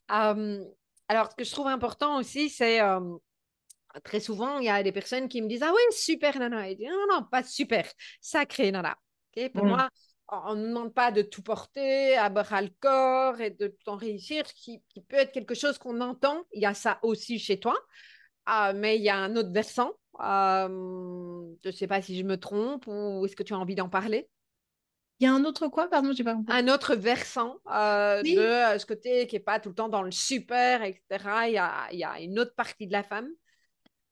alors, 0.07 1.31
ce 1.31 1.35
que 1.35 1.43
je 1.43 1.51
trouve 1.51 1.67
important 1.67 2.17
aussi, 2.17 2.49
c'est 2.49 2.79
très 4.03 4.19
souvent, 4.19 4.59
il 4.59 4.65
y 4.65 4.69
a 4.69 4.81
des 4.81 4.91
personnes 4.91 5.27
qui 5.27 5.41
me 5.41 5.47
disent 5.47 5.63
Ah 5.63 5.71
oui, 5.73 5.81
super 5.91 6.39
nana. 6.39 6.69
Et 6.69 6.77
non, 6.77 7.05
non, 7.11 7.23
pas 7.23 7.43
super, 7.43 7.87
sacré 8.21 8.71
nana. 8.71 8.97
Pour 9.53 9.65
mm. 9.65 9.69
moi, 9.69 9.89
on 10.29 10.55
ne 10.55 10.67
demande 10.67 10.93
pas 10.93 11.11
de 11.11 11.21
tout 11.21 11.43
porter, 11.43 12.15
à 12.15 12.29
bras 12.29 12.61
le 12.61 12.71
corps 12.79 13.39
et 13.41 13.51
de 13.51 13.67
tout 13.67 13.89
en 13.89 13.95
réussir, 13.95 14.43
qui, 14.45 14.81
qui 14.89 15.01
peut 15.01 15.17
être 15.17 15.31
quelque 15.31 15.55
chose 15.55 15.77
qu'on 15.77 16.01
entend. 16.01 16.43
Il 16.53 16.61
y 16.61 16.65
a 16.65 16.73
ça 16.73 16.99
aussi 17.03 17.39
chez 17.39 17.59
toi, 17.59 17.77
euh, 18.49 18.73
mais 18.75 18.97
il 18.97 19.03
y 19.03 19.09
a 19.09 19.17
un 19.17 19.35
autre 19.35 19.51
versant. 19.51 19.91
Euh, 20.19 21.47
je 21.63 21.69
ne 21.69 21.73
sais 21.73 21.87
pas 21.87 22.01
si 22.01 22.17
je 22.17 22.23
me 22.23 22.39
trompe 22.39 22.85
ou 22.87 23.25
est-ce 23.25 23.35
que 23.35 23.43
tu 23.43 23.53
as 23.53 23.59
envie 23.59 23.75
d'en 23.75 23.89
parler? 23.89 24.29
Il 25.23 25.25
y 25.25 25.29
a 25.29 25.33
un 25.33 25.45
autre 25.45 25.69
quoi, 25.69 25.89
pardon, 25.89 26.11
j'ai 26.13 26.23
pas 26.23 26.35
compris. 26.35 26.53
Un 26.53 26.67
autre 26.67 26.95
versant 26.95 27.55
euh, 27.73 28.21
de 28.21 28.77
ce 28.77 28.85
côté 28.85 29.25
qui 29.27 29.35
n'est 29.35 29.41
pas 29.41 29.59
tout 29.59 29.69
le 29.69 29.75
temps 29.75 29.89
dans 29.89 30.03
le 30.03 30.11
super, 30.11 30.83
etc. 30.83 31.01
Il 31.47 31.53
y 31.53 31.57
a, 31.57 31.87
il 31.91 31.99
y 31.99 32.03
a 32.03 32.19
une 32.19 32.39
autre 32.39 32.53
partie 32.55 32.87
de 32.87 32.91
la 32.91 33.03
femme 33.03 33.29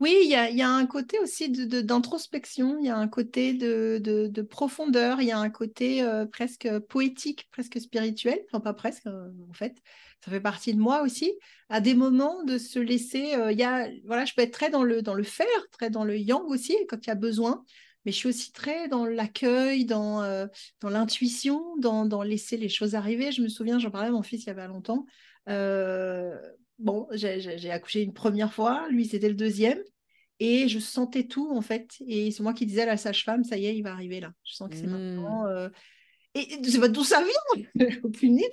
oui, 0.01 0.17
il 0.23 0.29
y 0.31 0.63
a, 0.63 0.69
un 0.69 0.87
côté 0.87 1.19
aussi 1.19 1.51
d'introspection, 1.51 2.79
il 2.79 2.87
y 2.87 2.89
a 2.89 2.97
un 2.97 3.07
côté 3.07 3.53
de, 3.53 4.41
profondeur, 4.41 5.21
il 5.21 5.27
y 5.27 5.31
a 5.31 5.37
un 5.37 5.51
côté 5.51 6.01
euh, 6.01 6.25
presque 6.25 6.67
poétique, 6.89 7.47
presque 7.51 7.79
spirituel, 7.79 8.39
enfin 8.47 8.61
pas 8.61 8.73
presque 8.73 9.05
euh, 9.05 9.29
en 9.47 9.53
fait, 9.53 9.77
ça 10.25 10.31
fait 10.31 10.41
partie 10.41 10.73
de 10.73 10.79
moi 10.79 11.03
aussi. 11.03 11.31
À 11.69 11.81
des 11.81 11.93
moments 11.93 12.43
de 12.45 12.57
se 12.57 12.79
laisser, 12.79 13.35
euh, 13.35 13.51
il 13.51 13.59
y 13.59 13.63
a, 13.63 13.87
voilà, 14.05 14.25
je 14.25 14.33
peux 14.33 14.41
être 14.41 14.53
très 14.53 14.71
dans 14.71 14.83
le, 14.83 15.03
dans 15.03 15.13
le 15.13 15.21
faire, 15.21 15.45
très 15.71 15.91
dans 15.91 16.03
le 16.03 16.17
yang 16.17 16.45
aussi 16.47 16.75
quand 16.89 17.05
il 17.05 17.09
y 17.09 17.11
a 17.11 17.15
besoin, 17.15 17.63
mais 18.05 18.11
je 18.11 18.17
suis 18.17 18.29
aussi 18.29 18.51
très 18.51 18.87
dans 18.87 19.05
l'accueil, 19.05 19.85
dans, 19.85 20.47
dans 20.79 20.89
l'intuition, 20.89 21.75
dans, 21.77 22.05
dans, 22.05 22.23
laisser 22.23 22.57
les 22.57 22.69
choses 22.69 22.95
arriver. 22.95 23.31
Je 23.31 23.41
me 23.41 23.47
souviens, 23.47 23.79
j'en 23.79 23.91
parlais 23.91 24.09
à 24.09 24.11
mon 24.11 24.23
fils 24.23 24.43
il 24.43 24.47
y 24.47 24.49
avait 24.49 24.67
longtemps 24.67 25.05
bon, 26.81 27.07
j'ai 27.13 27.71
accouché 27.71 28.01
une 28.01 28.13
première 28.13 28.53
fois, 28.53 28.87
lui 28.89 29.05
c'était 29.05 29.29
le 29.29 29.35
deuxième, 29.35 29.81
et 30.39 30.67
je 30.67 30.79
sentais 30.79 31.27
tout 31.27 31.51
en 31.51 31.61
fait. 31.61 31.95
Et 32.07 32.31
c'est 32.31 32.43
moi 32.43 32.53
qui 32.53 32.65
disais 32.65 32.81
à 32.81 32.87
la 32.87 32.97
sage-femme, 32.97 33.43
ça 33.43 33.57
y 33.57 33.67
est, 33.67 33.75
il 33.75 33.83
va 33.83 33.93
arriver 33.93 34.19
là. 34.19 34.33
Je 34.43 34.53
sens 34.53 34.69
que 34.69 34.75
c'est 34.75 34.87
mmh. 34.87 34.91
maintenant. 34.91 35.45
Euh, 35.47 35.69
et 36.33 36.47
je 36.63 36.69
sais 36.69 36.79
pas 36.79 36.89
d'où 36.89 37.03
ça 37.03 37.23
vient, 37.23 37.65
aucune 38.03 38.37
idée. 38.37 38.49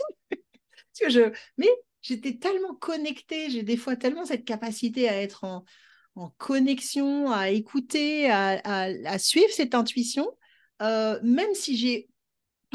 que 1.00 1.10
je... 1.10 1.32
Mais 1.56 1.68
j'étais 2.02 2.36
tellement 2.36 2.74
connectée, 2.74 3.50
j'ai 3.50 3.62
des 3.62 3.76
fois 3.76 3.96
tellement 3.96 4.24
cette 4.24 4.44
capacité 4.44 5.08
à 5.08 5.20
être 5.20 5.44
en, 5.44 5.64
connexion, 6.38 7.30
à 7.30 7.50
écouter, 7.50 8.30
à, 8.30 9.18
suivre 9.18 9.50
cette 9.52 9.74
intuition, 9.74 10.28
euh, 10.82 11.18
même 11.22 11.54
si 11.54 11.76
j'ai 11.76 12.08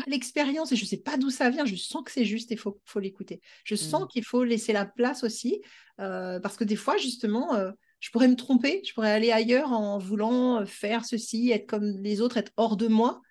l'expérience 0.07 0.71
et 0.71 0.75
je 0.75 0.83
ne 0.83 0.87
sais 0.87 0.97
pas 0.97 1.17
d'où 1.17 1.29
ça 1.29 1.49
vient, 1.49 1.65
je 1.65 1.75
sens 1.75 2.03
que 2.03 2.11
c'est 2.11 2.25
juste 2.25 2.51
et 2.51 2.55
il 2.55 2.57
faut, 2.57 2.81
faut 2.85 2.99
l'écouter. 2.99 3.41
Je 3.63 3.75
sens 3.75 4.03
mmh. 4.03 4.07
qu'il 4.07 4.25
faut 4.25 4.43
laisser 4.43 4.73
la 4.73 4.85
place 4.85 5.23
aussi, 5.23 5.61
euh, 5.99 6.39
parce 6.39 6.57
que 6.57 6.63
des 6.63 6.75
fois, 6.75 6.97
justement, 6.97 7.53
euh, 7.55 7.71
je 7.99 8.09
pourrais 8.09 8.27
me 8.27 8.35
tromper, 8.35 8.81
je 8.83 8.93
pourrais 8.93 9.11
aller 9.11 9.31
ailleurs 9.31 9.71
en 9.71 9.97
voulant 9.97 10.65
faire 10.65 11.05
ceci, 11.05 11.51
être 11.51 11.67
comme 11.67 11.97
les 12.01 12.21
autres, 12.21 12.37
être 12.37 12.51
hors 12.57 12.75
de 12.75 12.87
moi. 12.87 13.21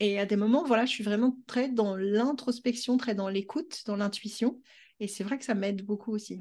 Et 0.00 0.18
à 0.18 0.26
des 0.26 0.36
moments, 0.36 0.64
voilà, 0.64 0.84
je 0.86 0.90
suis 0.90 1.04
vraiment 1.04 1.36
très 1.46 1.68
dans 1.68 1.96
l'introspection, 1.96 2.96
très 2.96 3.14
dans 3.14 3.28
l'écoute, 3.28 3.82
dans 3.86 3.96
l'intuition. 3.96 4.60
Et 5.00 5.08
c'est 5.08 5.24
vrai 5.24 5.38
que 5.38 5.44
ça 5.44 5.54
m'aide 5.54 5.84
beaucoup 5.84 6.12
aussi. 6.12 6.38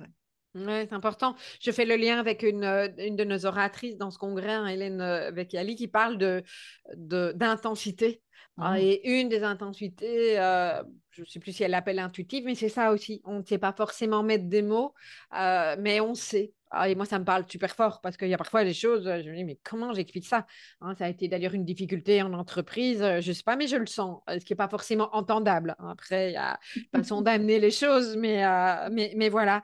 Oui, 0.65 0.87
c'est 0.89 0.93
important. 0.93 1.35
Je 1.61 1.71
fais 1.71 1.85
le 1.85 1.95
lien 1.95 2.19
avec 2.19 2.41
une, 2.41 2.63
une, 2.97 3.15
de 3.15 3.23
nos 3.23 3.45
oratrices 3.45 3.97
dans 3.97 4.11
ce 4.11 4.17
congrès, 4.17 4.53
hein, 4.53 4.67
Hélène 4.67 5.31
Vecchiali, 5.33 5.75
qui 5.75 5.87
parle 5.87 6.17
d'intensité. 6.95 8.07
De, 8.07 8.21
ah, 8.59 8.79
et 8.79 9.01
une 9.07 9.29
des 9.29 9.43
intensités, 9.43 10.39
euh, 10.39 10.81
je 11.11 11.21
ne 11.21 11.25
sais 11.27 11.39
plus 11.39 11.53
si 11.53 11.63
elle 11.63 11.71
l'appelle 11.71 11.99
intuitive, 11.99 12.45
mais 12.45 12.55
c'est 12.55 12.69
ça 12.69 12.91
aussi. 12.91 13.21
On 13.23 13.39
ne 13.39 13.43
sait 13.43 13.59
pas 13.59 13.71
forcément 13.71 14.23
mettre 14.23 14.45
des 14.45 14.63
mots, 14.63 14.95
euh, 15.37 15.75
mais 15.79 16.01
on 16.01 16.15
sait. 16.15 16.53
Ah, 16.71 16.89
et 16.89 16.95
moi, 16.95 17.05
ça 17.05 17.17
me 17.17 17.24
parle 17.24 17.45
super 17.47 17.74
fort 17.75 18.01
parce 18.01 18.17
qu'il 18.17 18.27
y 18.27 18.33
a 18.33 18.38
parfois 18.38 18.63
des 18.63 18.74
choses, 18.74 19.03
je 19.05 19.29
me 19.29 19.36
dis, 19.36 19.45
mais 19.45 19.57
comment 19.63 19.93
j'explique 19.93 20.25
ça 20.25 20.45
hein, 20.81 20.95
Ça 20.95 21.05
a 21.05 21.09
été 21.09 21.27
d'ailleurs 21.27 21.53
une 21.53 21.63
difficulté 21.63 22.21
en 22.21 22.33
entreprise, 22.33 23.01
euh, 23.01 23.21
je 23.21 23.29
ne 23.29 23.33
sais 23.33 23.43
pas, 23.43 23.55
mais 23.55 23.67
je 23.67 23.77
le 23.77 23.86
sens, 23.86 24.21
ce 24.27 24.43
qui 24.43 24.51
n'est 24.51 24.57
pas 24.57 24.67
forcément 24.67 25.09
entendable. 25.15 25.75
Après, 25.79 26.31
il 26.31 26.33
y 26.33 26.38
a 26.38 26.59
façon 26.93 27.21
d'amener 27.21 27.59
les 27.59 27.71
choses, 27.71 28.17
mais, 28.17 28.43
mais, 28.91 29.13
mais, 29.15 29.29
voilà. 29.29 29.63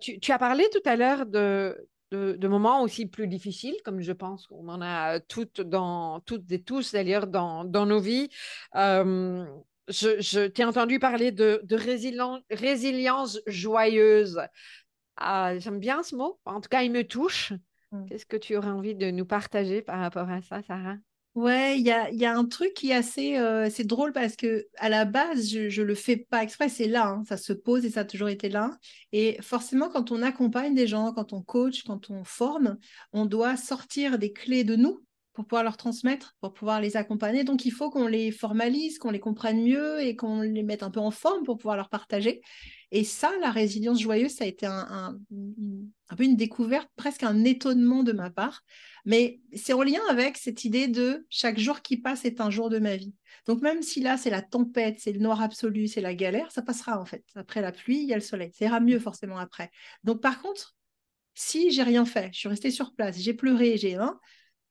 Tu, 0.00 0.20
tu, 0.20 0.32
as 0.32 0.38
parlé 0.38 0.64
tout 0.72 0.88
à 0.88 0.96
l'heure 0.96 1.26
de, 1.26 1.88
de, 2.12 2.48
moments 2.48 2.82
aussi 2.82 3.06
plus 3.06 3.26
difficiles, 3.26 3.76
comme 3.84 4.00
je 4.00 4.12
pense 4.12 4.46
qu'on 4.46 4.68
en 4.68 4.80
a 4.80 5.20
toutes, 5.20 5.60
dans, 5.60 6.20
toutes 6.20 6.50
et 6.52 6.62
tous 6.62 6.92
d'ailleurs 6.92 7.26
dans, 7.26 7.64
dans, 7.64 7.86
nos 7.86 8.00
vies. 8.00 8.28
je, 8.74 9.56
je 9.88 10.46
t'ai 10.46 10.64
entendu 10.64 10.98
parler 10.98 11.32
de, 11.32 11.60
de 11.64 11.76
résilience 12.50 13.40
joyeuse. 13.46 14.40
Ah, 15.18 15.58
j'aime 15.58 15.80
bien 15.80 16.02
ce 16.02 16.14
mot, 16.14 16.38
en 16.44 16.60
tout 16.60 16.68
cas 16.68 16.82
il 16.82 16.92
me 16.92 17.02
touche. 17.02 17.52
Mmh. 17.90 18.06
Qu'est-ce 18.06 18.26
que 18.26 18.36
tu 18.36 18.56
aurais 18.56 18.70
envie 18.70 18.94
de 18.94 19.10
nous 19.10 19.26
partager 19.26 19.82
par 19.82 19.98
rapport 19.98 20.28
à 20.28 20.42
ça, 20.42 20.62
Sarah? 20.62 20.96
Ouais, 21.34 21.78
il 21.78 21.86
y 21.86 21.92
a, 21.92 22.10
y 22.10 22.24
a, 22.24 22.36
un 22.36 22.44
truc 22.46 22.74
qui 22.74 22.90
est 22.90 22.94
assez 22.94 23.36
euh, 23.36 23.68
c'est 23.70 23.84
drôle 23.84 24.12
parce 24.12 24.34
que 24.34 24.66
à 24.78 24.88
la 24.88 25.04
base, 25.04 25.48
je 25.48 25.80
ne 25.80 25.86
le 25.86 25.94
fais 25.94 26.16
pas 26.16 26.42
exprès, 26.42 26.68
c'est 26.68 26.88
là, 26.88 27.06
hein, 27.08 27.22
ça 27.28 27.36
se 27.36 27.52
pose 27.52 27.84
et 27.84 27.90
ça 27.90 28.00
a 28.00 28.04
toujours 28.04 28.28
été 28.28 28.48
là. 28.48 28.76
Et 29.12 29.38
forcément, 29.40 29.88
quand 29.88 30.10
on 30.10 30.22
accompagne 30.22 30.74
des 30.74 30.88
gens, 30.88 31.12
quand 31.12 31.32
on 31.32 31.42
coach, 31.42 31.84
quand 31.84 32.10
on 32.10 32.24
forme, 32.24 32.76
on 33.12 33.24
doit 33.24 33.56
sortir 33.56 34.18
des 34.18 34.32
clés 34.32 34.64
de 34.64 34.74
nous 34.74 35.04
pour 35.32 35.46
pouvoir 35.46 35.62
leur 35.62 35.76
transmettre, 35.76 36.34
pour 36.40 36.52
pouvoir 36.52 36.80
les 36.80 36.96
accompagner. 36.96 37.44
Donc, 37.44 37.64
il 37.64 37.70
faut 37.70 37.90
qu'on 37.90 38.08
les 38.08 38.32
formalise, 38.32 38.98
qu'on 38.98 39.12
les 39.12 39.20
comprenne 39.20 39.62
mieux 39.62 40.00
et 40.00 40.16
qu'on 40.16 40.40
les 40.40 40.64
mette 40.64 40.82
un 40.82 40.90
peu 40.90 40.98
en 40.98 41.12
forme 41.12 41.44
pour 41.44 41.58
pouvoir 41.58 41.76
leur 41.76 41.88
partager. 41.88 42.40
Et 42.90 43.04
ça, 43.04 43.30
la 43.40 43.50
résilience 43.50 44.00
joyeuse, 44.00 44.32
ça 44.32 44.44
a 44.44 44.46
été 44.46 44.64
un, 44.64 45.18
peu 46.16 46.24
une 46.24 46.36
découverte, 46.36 46.88
presque 46.96 47.22
un 47.22 47.44
étonnement 47.44 48.02
de 48.02 48.12
ma 48.12 48.30
part. 48.30 48.62
Mais 49.04 49.40
c'est 49.54 49.74
en 49.74 49.82
lien 49.82 50.00
avec 50.08 50.38
cette 50.38 50.64
idée 50.64 50.88
de 50.88 51.26
chaque 51.28 51.58
jour 51.58 51.82
qui 51.82 51.98
passe 51.98 52.24
est 52.24 52.40
un 52.40 52.50
jour 52.50 52.70
de 52.70 52.78
ma 52.78 52.96
vie. 52.96 53.14
Donc, 53.46 53.60
même 53.60 53.82
si 53.82 54.00
là, 54.00 54.16
c'est 54.16 54.30
la 54.30 54.42
tempête, 54.42 54.96
c'est 55.00 55.12
le 55.12 55.20
noir 55.20 55.42
absolu, 55.42 55.86
c'est 55.86 56.00
la 56.00 56.14
galère, 56.14 56.50
ça 56.50 56.62
passera 56.62 56.98
en 56.98 57.04
fait. 57.04 57.24
Après 57.34 57.60
la 57.60 57.72
pluie, 57.72 58.00
il 58.00 58.08
y 58.08 58.12
a 58.12 58.16
le 58.16 58.22
soleil. 58.22 58.52
Ça 58.54 58.64
ira 58.64 58.80
mieux 58.80 58.98
forcément 58.98 59.38
après. 59.38 59.70
Donc, 60.02 60.22
par 60.22 60.40
contre, 60.40 60.74
si 61.34 61.70
j'ai 61.70 61.82
rien 61.82 62.04
fait, 62.04 62.30
je 62.32 62.38
suis 62.38 62.48
restée 62.48 62.70
sur 62.70 62.94
place, 62.94 63.18
j'ai 63.18 63.34
pleuré, 63.34 63.76
j'ai 63.76 63.96
un, 63.96 64.18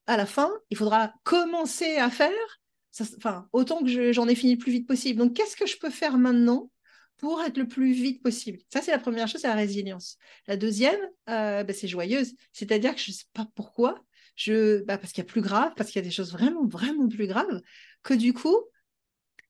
à 0.07 0.17
la 0.17 0.25
fin, 0.25 0.51
il 0.69 0.77
faudra 0.77 1.13
commencer 1.23 1.97
à 1.97 2.09
faire, 2.09 2.31
enfin, 3.17 3.47
autant 3.53 3.83
que 3.83 4.11
j'en 4.11 4.27
ai 4.27 4.35
fini 4.35 4.53
le 4.53 4.59
plus 4.59 4.71
vite 4.71 4.87
possible. 4.87 5.19
Donc, 5.19 5.33
qu'est-ce 5.33 5.55
que 5.55 5.67
je 5.67 5.77
peux 5.77 5.89
faire 5.89 6.17
maintenant 6.17 6.71
pour 7.17 7.41
être 7.41 7.57
le 7.57 7.67
plus 7.67 7.93
vite 7.93 8.21
possible 8.21 8.59
Ça, 8.71 8.81
c'est 8.81 8.91
la 8.91 8.99
première 8.99 9.27
chose, 9.27 9.41
c'est 9.41 9.47
la 9.47 9.55
résilience. 9.55 10.17
La 10.47 10.57
deuxième, 10.57 10.99
euh, 11.29 11.63
bah, 11.63 11.73
c'est 11.73 11.87
joyeuse. 11.87 12.33
C'est-à-dire 12.53 12.95
que 12.95 13.01
je 13.01 13.11
ne 13.11 13.15
sais 13.15 13.25
pas 13.33 13.47
pourquoi, 13.55 14.03
je, 14.35 14.83
bah, 14.83 14.97
parce 14.97 15.13
qu'il 15.13 15.23
y 15.23 15.27
a 15.27 15.29
plus 15.29 15.41
grave, 15.41 15.73
parce 15.75 15.89
qu'il 15.89 15.99
y 15.99 16.05
a 16.05 16.07
des 16.07 16.13
choses 16.13 16.31
vraiment, 16.31 16.65
vraiment 16.65 17.07
plus 17.07 17.27
graves, 17.27 17.61
que 18.03 18.13
du 18.13 18.33
coup, 18.33 18.57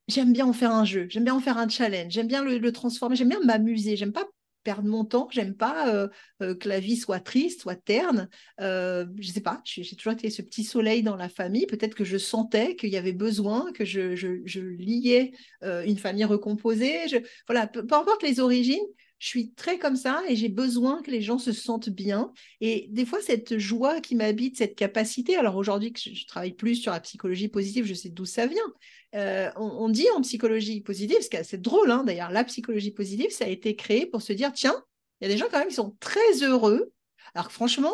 j'aime 0.07 0.33
bien 0.33 0.45
en 0.45 0.53
faire 0.53 0.71
un 0.71 0.85
jeu, 0.85 1.07
j'aime 1.09 1.25
bien 1.25 1.35
en 1.35 1.41
faire 1.41 1.57
un 1.57 1.67
challenge, 1.67 2.13
j'aime 2.13 2.27
bien 2.27 2.43
le, 2.43 2.57
le 2.57 2.71
transformer, 2.71 3.15
j'aime 3.15 3.29
bien 3.29 3.41
m'amuser, 3.43 3.97
j'aime 3.97 4.13
pas 4.13 4.25
perdre 4.67 4.89
mon 4.89 5.05
temps. 5.05 5.29
J'aime 5.31 5.55
pas 5.55 5.87
euh, 5.95 6.09
euh, 6.41 6.53
que 6.53 6.67
la 6.67 6.81
vie 6.81 6.97
soit 6.97 7.21
triste, 7.21 7.61
soit 7.61 7.77
terne. 7.77 8.27
Euh, 8.59 9.05
je 9.17 9.31
sais 9.31 9.39
pas, 9.39 9.61
j'ai 9.63 9.95
toujours 9.95 10.11
été 10.11 10.29
ce 10.29 10.41
petit 10.41 10.65
soleil 10.65 11.03
dans 11.03 11.15
la 11.15 11.29
famille. 11.29 11.65
Peut-être 11.67 11.95
que 11.95 12.03
je 12.03 12.17
sentais 12.17 12.75
qu'il 12.75 12.89
y 12.89 12.97
avait 12.97 13.13
besoin, 13.13 13.71
que 13.71 13.85
je, 13.85 14.59
liais 14.59 15.31
une 15.63 15.97
famille 15.97 16.25
recomposée. 16.25 17.07
Je, 17.07 17.15
voilà, 17.47 17.65
peu, 17.65 17.79
importe 17.79 18.23
les 18.23 18.41
origines, 18.41 18.83
je 19.19 19.27
suis 19.27 19.53
très 19.53 19.79
comme 19.79 19.95
ça 19.95 20.21
et 20.27 20.35
j'ai 20.35 20.49
besoin 20.49 21.01
que 21.01 21.11
les 21.11 21.21
gens 21.21 21.39
se 21.39 21.53
sentent 21.53 21.89
bien. 21.89 22.33
Et 22.59 22.87
des 22.91 23.05
fois, 23.05 23.21
cette 23.21 23.57
joie 23.57 24.01
qui 24.01 24.15
m'habite, 24.15 24.57
cette 24.57 24.75
capacité, 24.75 25.37
alors 25.37 25.55
aujourd'hui 25.55 25.93
que 25.93 25.99
je, 25.99 26.25
travaille 26.25 26.53
plus 26.53 26.75
sur 26.75 26.91
la 26.91 26.99
psychologie 26.99 27.47
positive, 27.47 27.85
je 27.85 27.93
sais 27.93 28.09
d'où 28.09 28.25
ça 28.25 28.47
vient. 28.47 28.73
Euh, 29.17 29.49
on, 29.55 29.89
dit 29.89 30.07
en 30.15 30.21
psychologie 30.21 30.81
positive, 30.81 31.21
ce 31.21 31.29
qui 31.29 31.37
est 31.37 31.39
assez 31.39 31.57
drôle 31.57 31.89
hein, 31.89 32.03
d'ailleurs, 32.05 32.29
la 32.29 32.43
psychologie 32.43 32.91
positive, 32.91 33.31
ça 33.31 33.45
a 33.45 33.47
été 33.47 33.75
créé 33.75 34.05
pour 34.05 34.21
se 34.21 34.31
dire, 34.31 34.53
tiens, 34.53 34.83
il 35.19 35.27
y 35.27 35.31
a 35.31 35.33
des 35.33 35.39
gens 35.39 35.47
quand 35.49 35.57
même 35.57 35.69
qui 35.69 35.73
sont 35.73 35.97
très 35.99 36.43
heureux, 36.43 36.91
alors 37.33 37.47
que 37.47 37.53
franchement, 37.53 37.93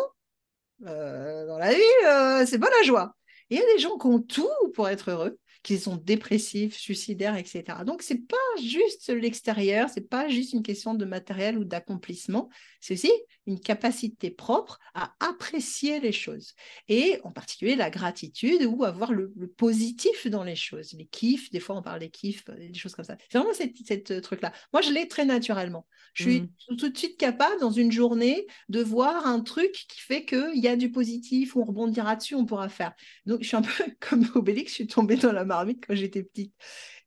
euh, 0.86 1.48
dans 1.48 1.58
la 1.58 1.74
vie, 1.74 1.82
euh, 2.06 2.46
c'est 2.46 2.60
pas 2.60 2.70
la 2.78 2.84
joie. 2.84 3.16
Il 3.50 3.58
y 3.58 3.62
a 3.62 3.66
des 3.74 3.80
gens 3.80 3.98
qui 3.98 4.08
ont 4.08 4.20
tout 4.20 4.50
pour 4.74 4.90
être 4.90 5.12
heureux 5.12 5.40
qui 5.64 5.80
sont 5.80 5.96
dépressifs, 5.96 6.76
suicidaires, 6.76 7.38
etc. 7.38 7.64
Donc, 7.86 8.02
c'est 8.02 8.28
pas 8.28 8.36
juste 8.62 9.08
l'extérieur, 9.10 9.90
c'est 9.90 10.10
pas 10.10 10.28
juste 10.28 10.52
une 10.52 10.62
question 10.62 10.94
de 10.94 11.06
matériel 11.06 11.58
ou 11.58 11.64
d'accomplissement, 11.64 12.50
c'est 12.82 12.96
aussi 12.96 13.12
une 13.46 13.60
capacité 13.60 14.32
propre 14.32 14.80
à 14.94 15.14
apprécier 15.20 16.00
les 16.00 16.12
choses. 16.12 16.54
Et 16.88 17.20
en 17.24 17.32
particulier 17.32 17.76
la 17.76 17.90
gratitude 17.90 18.64
ou 18.66 18.84
avoir 18.84 19.12
le, 19.12 19.34
positif 19.58 20.28
dans 20.28 20.44
les 20.44 20.56
choses. 20.56 20.94
Les 20.94 21.06
kiffs, 21.06 21.50
des 21.52 21.60
fois 21.60 21.76
on 21.76 21.82
parle 21.82 22.00
des 22.00 22.10
kiffs, 22.10 22.44
euh, 22.50 22.56
des 22.56 22.74
choses 22.74 22.96
comme 22.96 23.06
ça. 23.06 23.18
C'est 23.30 23.38
vraiment 23.38 23.54
cette, 23.54 24.12
euh, 24.12 24.22
truc-là. 24.22 24.54
Moi, 24.72 24.82
je 24.82 24.92
l'ai 24.92 25.08
très 25.08 25.26
naturellement. 25.26 25.86
Je 26.14 26.24
suis 26.24 26.42
mmh. 26.42 26.76
tout 26.78 26.90
de 26.90 26.98
suite 26.98 27.18
capable, 27.18 27.60
dans 27.60 27.72
une 27.72 27.92
journée, 27.92 28.46
de 28.70 28.82
voir 28.82 29.26
un 29.28 29.42
truc 29.42 29.72
qui 29.72 30.00
fait 30.00 30.26
qu'il 30.26 30.60
y 30.60 30.68
a 30.68 30.76
du 30.76 30.92
positif, 30.92 31.56
on 31.56 31.64
rebondira 31.64 32.16
dessus, 32.16 32.36
on 32.36 32.46
pourra 32.46 32.70
faire. 32.70 32.94
Donc, 33.26 33.42
je 33.42 33.48
suis 33.48 33.58
un 33.58 33.62
peu 33.62 33.84
comme 34.00 34.26
Obélix, 34.36 34.72
je 34.72 34.76
suis 34.76 34.88
tombée 34.88 35.16
dans 35.16 35.32
la 35.32 35.46
marmite 35.46 35.84
quand 35.86 35.96
j'étais 35.96 36.24
petite. 36.24 36.54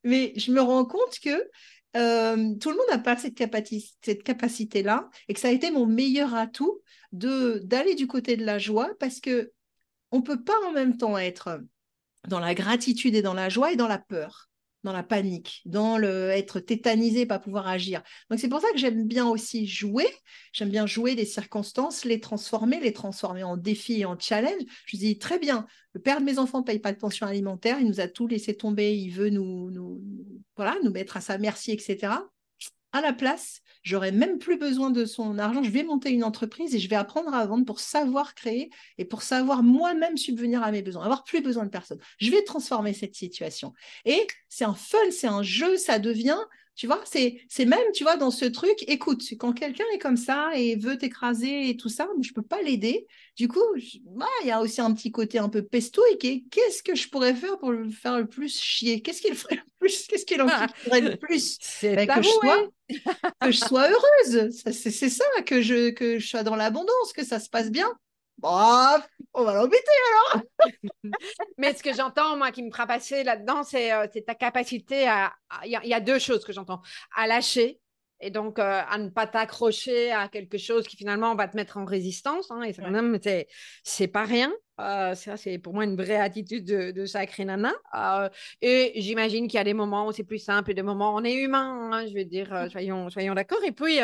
Mais 0.05 0.33
je 0.37 0.52
me 0.52 0.61
rends 0.61 0.85
compte 0.85 1.19
que 1.23 1.49
euh, 1.96 2.54
tout 2.60 2.70
le 2.70 2.76
monde 2.76 2.86
n'a 2.90 2.98
pas 2.98 3.16
cette, 3.16 3.34
capacité, 3.34 3.94
cette 4.02 4.22
capacité-là 4.22 5.08
et 5.28 5.34
que 5.34 5.40
ça 5.40 5.48
a 5.48 5.52
été 5.52 5.70
mon 5.70 5.86
meilleur 5.86 6.34
atout 6.34 6.82
d'aller 7.12 7.94
du 7.94 8.06
côté 8.06 8.36
de 8.36 8.44
la 8.44 8.58
joie 8.58 8.90
parce 9.00 9.20
que 9.20 9.52
on 10.10 10.22
peut 10.22 10.42
pas 10.42 10.58
en 10.66 10.72
même 10.72 10.96
temps 10.96 11.16
être 11.18 11.60
dans 12.28 12.40
la 12.40 12.54
gratitude 12.54 13.14
et 13.14 13.22
dans 13.22 13.34
la 13.34 13.48
joie 13.48 13.72
et 13.72 13.76
dans 13.76 13.88
la 13.88 13.98
peur 13.98 14.48
dans 14.87 14.93
la 14.93 15.02
panique, 15.02 15.62
dans 15.64 15.99
le 15.99 16.31
être 16.31 16.61
tétanisé, 16.61 17.26
pas 17.26 17.40
pouvoir 17.40 17.66
agir. 17.66 18.02
Donc 18.31 18.38
c'est 18.38 18.49
pour 18.49 18.61
ça 18.61 18.71
que 18.73 18.78
j'aime 18.78 19.05
bien 19.05 19.26
aussi 19.26 19.66
jouer. 19.66 20.07
J'aime 20.52 20.71
bien 20.71 20.87
jouer 20.87 21.16
des 21.16 21.25
circonstances, 21.25 22.05
les 22.05 22.21
transformer, 22.21 22.78
les 22.78 22.93
transformer 22.93 23.43
en 23.43 23.57
défis 23.57 24.00
et 24.00 24.05
en 24.05 24.16
challenge. 24.16 24.62
Je 24.87 24.97
dis 24.97 25.19
très 25.19 25.40
bien, 25.40 25.66
le 25.93 26.00
père 26.00 26.21
de 26.21 26.25
mes 26.25 26.38
enfants 26.38 26.62
paye 26.62 26.78
pas 26.78 26.93
de 26.93 26.99
pension 26.99 27.26
alimentaire, 27.26 27.81
il 27.81 27.88
nous 27.88 27.99
a 27.99 28.07
tout 28.07 28.28
laissé 28.28 28.57
tomber, 28.57 28.97
il 28.97 29.11
veut 29.11 29.28
nous, 29.28 29.73
nous, 29.73 30.00
voilà, 30.55 30.76
nous 30.85 30.93
mettre 30.93 31.16
à 31.16 31.21
sa 31.21 31.37
merci, 31.37 31.73
etc. 31.73 32.12
À 32.93 33.00
la 33.00 33.12
place, 33.12 33.62
j'aurais 33.87 34.11
même 34.11 34.38
plus 34.38 34.59
besoin 34.59 34.90
de 34.90 35.05
son 35.05 35.38
argent. 35.38 35.62
Je 35.62 35.71
vais 35.71 35.85
monter 35.85 36.11
une 36.11 36.25
entreprise 36.25 36.75
et 36.75 36.81
je 36.81 36.88
vais 36.88 36.97
apprendre 36.97 37.33
à 37.33 37.47
vendre 37.47 37.64
pour 37.64 37.78
savoir 37.78 38.35
créer 38.35 38.69
et 38.99 39.05
pour 39.05 39.23
savoir 39.23 39.62
moi-même 39.62 40.16
subvenir 40.16 40.62
à 40.64 40.73
mes 40.73 40.83
besoins, 40.83 41.05
avoir 41.05 41.23
plus 41.23 41.40
besoin 41.40 41.64
de 41.64 41.71
personne. 41.71 42.00
Je 42.19 42.33
vais 42.33 42.43
transformer 42.43 42.93
cette 42.93 43.14
situation. 43.14 43.73
Et 44.05 44.26
c'est 44.49 44.64
un 44.64 44.75
fun, 44.75 44.99
c'est 45.12 45.28
un 45.28 45.45
jeu, 45.45 45.76
ça 45.76 46.00
devient 46.00 46.38
tu 46.76 46.87
vois, 46.87 47.00
c'est, 47.04 47.40
c'est 47.49 47.64
même, 47.64 47.90
tu 47.95 48.04
vois, 48.04 48.16
dans 48.16 48.30
ce 48.30 48.45
truc, 48.45 48.85
écoute, 48.87 49.23
quand 49.38 49.54
quelqu'un 49.54 49.85
est 49.95 49.99
comme 49.99 50.18
ça 50.18 50.50
et 50.54 50.76
veut 50.76 50.99
t'écraser 50.99 51.71
et 51.71 51.76
tout 51.76 51.88
ça, 51.88 52.06
je 52.21 52.28
ne 52.28 52.35
peux 52.35 52.42
pas 52.42 52.61
l'aider. 52.61 53.06
Du 53.35 53.49
coup, 53.49 53.64
il 53.76 54.47
y 54.47 54.50
a 54.50 54.61
aussi 54.61 54.83
un 54.83 54.92
petit 54.92 55.11
côté 55.11 55.38
un 55.38 55.49
peu 55.49 55.62
pestouille 55.62 56.18
qui 56.18 56.28
est 56.28 56.45
qu'est-ce 56.50 56.83
que 56.83 56.95
je 56.95 57.09
pourrais 57.09 57.35
faire 57.35 57.59
pour 57.59 57.73
le 57.73 57.88
faire 57.88 58.18
le 58.18 58.26
plus 58.26 58.61
chier? 58.61 59.00
Qu'est-ce 59.00 59.23
qu'il 59.23 59.35
ferait 59.35 59.56
le 59.56 59.62
plus 59.78 60.06
Qu'est-ce 60.06 60.26
qu'il 60.26 60.42
en 60.42 60.49
ferait 60.49 61.00
le 61.00 61.16
plus? 61.16 61.56
C'est 61.62 61.97
ben, 61.97 62.06
que, 62.06 62.23
je 62.23 62.28
sois, 62.28 62.68
que 63.40 63.50
je 63.50 63.59
sois 63.59 63.88
heureuse. 63.88 64.50
c'est, 64.61 64.90
c'est 64.90 65.11
ça, 65.11 65.25
que 65.47 65.62
je, 65.62 65.90
que 65.90 66.18
je 66.18 66.26
sois 66.28 66.42
dans 66.42 66.56
l'abondance, 66.56 67.14
que 67.14 67.25
ça 67.25 67.40
se 67.40 67.49
passe 67.49 67.71
bien. 67.71 67.90
Bon, 68.38 68.50
on 69.33 69.45
va 69.45 69.54
l'embêter 69.54 69.83
alors. 70.11 70.42
Mais 71.66 71.75
ce 71.75 71.82
que 71.82 71.94
j'entends, 71.94 72.37
moi, 72.37 72.52
qui 72.52 72.62
me 72.62 72.70
fera 72.70 72.87
passer 72.87 73.25
là-dedans, 73.25 73.62
c'est 73.62 73.92
euh, 73.92 74.06
ta 74.26 74.35
capacité 74.35 75.08
à. 75.08 75.32
Il 75.64 75.70
y, 75.70 75.94
a 75.94 76.00
deux 76.00 76.18
choses 76.18 76.44
que 76.44 76.52
j'entends. 76.52 76.80
À 77.14 77.26
lâcher 77.26 77.80
et 78.20 78.30
donc 78.30 78.58
euh, 78.58 78.82
à 78.88 78.99
ne 78.99 79.11
pas 79.11 79.26
t'accrocher 79.26 80.11
à 80.11 80.28
quelque 80.28 80.58
chose 80.58 80.87
qui 80.87 80.96
finalement 80.96 81.35
va 81.35 81.49
te 81.49 81.56
mettre 81.56 81.76
en 81.76 81.85
résistance. 81.85 82.50
Hein, 82.50 82.62
et 82.62 82.73
ça, 82.73 82.85
c'est 83.82 84.08
pas 84.08 84.25
rien. 84.25 84.52
Euh, 84.78 85.14
ça, 85.14 85.37
c'est 85.37 85.59
pour 85.59 85.73
moi 85.73 85.85
une 85.85 85.97
vraie 85.97 86.16
attitude 86.16 86.64
de, 86.64 86.90
de 86.90 87.06
sacré 87.06 87.45
nana. 87.45 87.73
Euh, 87.95 88.28
et 88.61 88.92
j'imagine 88.97 89.49
qu'il 89.49 89.56
y 89.56 89.61
a 89.61 89.64
des 89.64 89.75
moments 89.75 90.06
où 90.06 90.12
c'est 90.12 90.25
plus 90.25 90.38
simple 90.38 90.71
et 90.71 90.75
des 90.75 90.83
moments 90.83 91.14
où 91.14 91.18
on 91.18 91.25
est 91.25 91.35
humain, 91.35 91.90
hein, 91.92 92.06
je 92.06 92.14
veux 92.14 92.25
dire, 92.25 92.52
mmh. 92.52 92.71
soyons, 92.71 93.11
soyons 93.11 93.35
d'accord. 93.35 93.62
Et 93.64 93.73
puis, 93.73 93.99